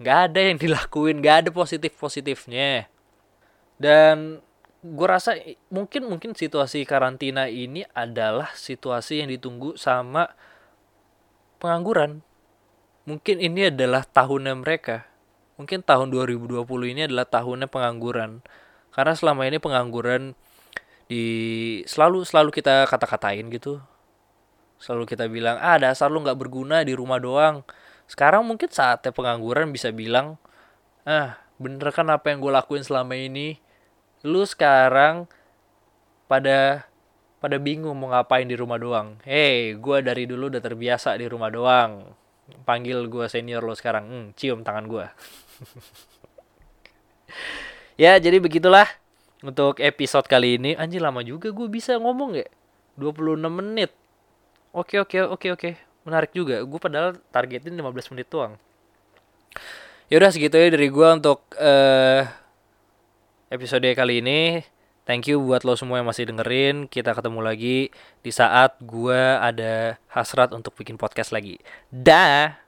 Nggak 0.03 0.19
ada 0.31 0.41
yang 0.43 0.59
dilakuin 0.59 1.23
nggak 1.23 1.37
ada 1.47 1.51
positif 1.55 1.95
positifnya 1.97 2.91
dan 3.77 4.41
gue 4.81 5.07
rasa 5.09 5.37
mungkin 5.69 6.09
mungkin 6.09 6.33
situasi 6.33 6.85
karantina 6.89 7.49
ini 7.49 7.85
adalah 7.93 8.53
situasi 8.57 9.25
yang 9.25 9.29
ditunggu 9.33 9.77
sama 9.77 10.33
pengangguran 11.61 12.25
mungkin 13.07 13.39
ini 13.39 13.71
adalah 13.71 14.03
tahunnya 14.03 14.55
mereka. 14.59 15.07
Mungkin 15.57 15.87
tahun 15.87 16.13
2020 16.13 16.67
ini 16.93 17.09
adalah 17.09 17.25
tahunnya 17.25 17.71
pengangguran. 17.71 18.45
Karena 18.93 19.15
selama 19.17 19.47
ini 19.49 19.57
pengangguran 19.63 20.37
di 21.07 21.25
selalu 21.87 22.27
selalu 22.27 22.51
kita 22.53 22.85
kata-katain 22.91 23.47
gitu. 23.55 23.81
Selalu 24.77 25.09
kita 25.09 25.31
bilang, 25.31 25.57
"Ah, 25.63 25.81
dasar 25.81 26.13
lu 26.13 26.21
nggak 26.21 26.37
berguna 26.37 26.85
di 26.85 26.93
rumah 26.93 27.17
doang." 27.23 27.65
Sekarang 28.11 28.45
mungkin 28.45 28.69
saatnya 28.69 29.15
pengangguran 29.15 29.73
bisa 29.73 29.89
bilang, 29.95 30.37
"Ah, 31.07 31.41
bener 31.57 31.89
kan 31.95 32.11
apa 32.13 32.29
yang 32.35 32.43
gue 32.45 32.53
lakuin 32.53 32.85
selama 32.85 33.17
ini? 33.17 33.57
Lu 34.27 34.45
sekarang 34.45 35.31
pada 36.29 36.91
pada 37.41 37.57
bingung 37.63 37.97
mau 37.97 38.11
ngapain 38.13 38.49
di 38.49 38.57
rumah 38.59 38.77
doang. 38.77 39.17
Hei, 39.25 39.79
gue 39.79 39.99
dari 40.03 40.27
dulu 40.27 40.51
udah 40.53 40.61
terbiasa 40.61 41.15
di 41.17 41.27
rumah 41.31 41.49
doang 41.49 42.17
panggil 42.67 43.07
gue 43.11 43.27
senior 43.27 43.63
lo 43.63 43.75
sekarang. 43.75 44.05
Hmm, 44.07 44.27
cium 44.39 44.63
tangan 44.63 44.87
gue 44.87 45.07
ya 48.03 48.21
jadi 48.21 48.39
begitulah 48.39 48.87
untuk 49.45 49.81
episode 49.81 50.29
kali 50.29 50.61
ini. 50.61 50.77
Anjir 50.77 51.03
lama 51.03 51.25
juga 51.25 51.51
gue 51.51 51.69
bisa 51.69 51.97
ngomong 51.97 52.39
ya? 52.39 52.47
26 52.97 53.41
menit. 53.51 53.91
Oke 54.73 55.01
oke 55.01 55.33
oke 55.33 55.49
oke. 55.57 55.71
Menarik 56.07 56.33
juga. 56.33 56.63
Gue 56.63 56.81
padahal 56.81 57.19
targetin 57.33 57.75
15 57.75 58.13
menit 58.15 58.29
doang. 58.31 58.55
Yaudah 60.07 60.31
segitu 60.31 60.55
ya 60.55 60.71
dari 60.71 60.87
gue 60.87 61.09
untuk 61.11 61.51
uh, 61.59 62.23
episode 63.51 63.91
kali 63.97 64.23
ini 64.23 64.63
Thank 65.07 65.31
you 65.31 65.39
buat 65.39 65.63
lo 65.63 65.79
semua 65.79 66.03
yang 66.03 66.11
masih 66.11 66.27
dengerin. 66.27 66.91
Kita 66.91 67.15
ketemu 67.15 67.39
lagi 67.39 67.95
di 68.27 68.31
saat 68.35 68.75
gue 68.83 69.23
ada 69.39 70.03
hasrat 70.11 70.51
untuk 70.51 70.75
bikin 70.75 70.99
podcast 70.99 71.31
lagi. 71.31 71.63
Dah. 71.95 72.66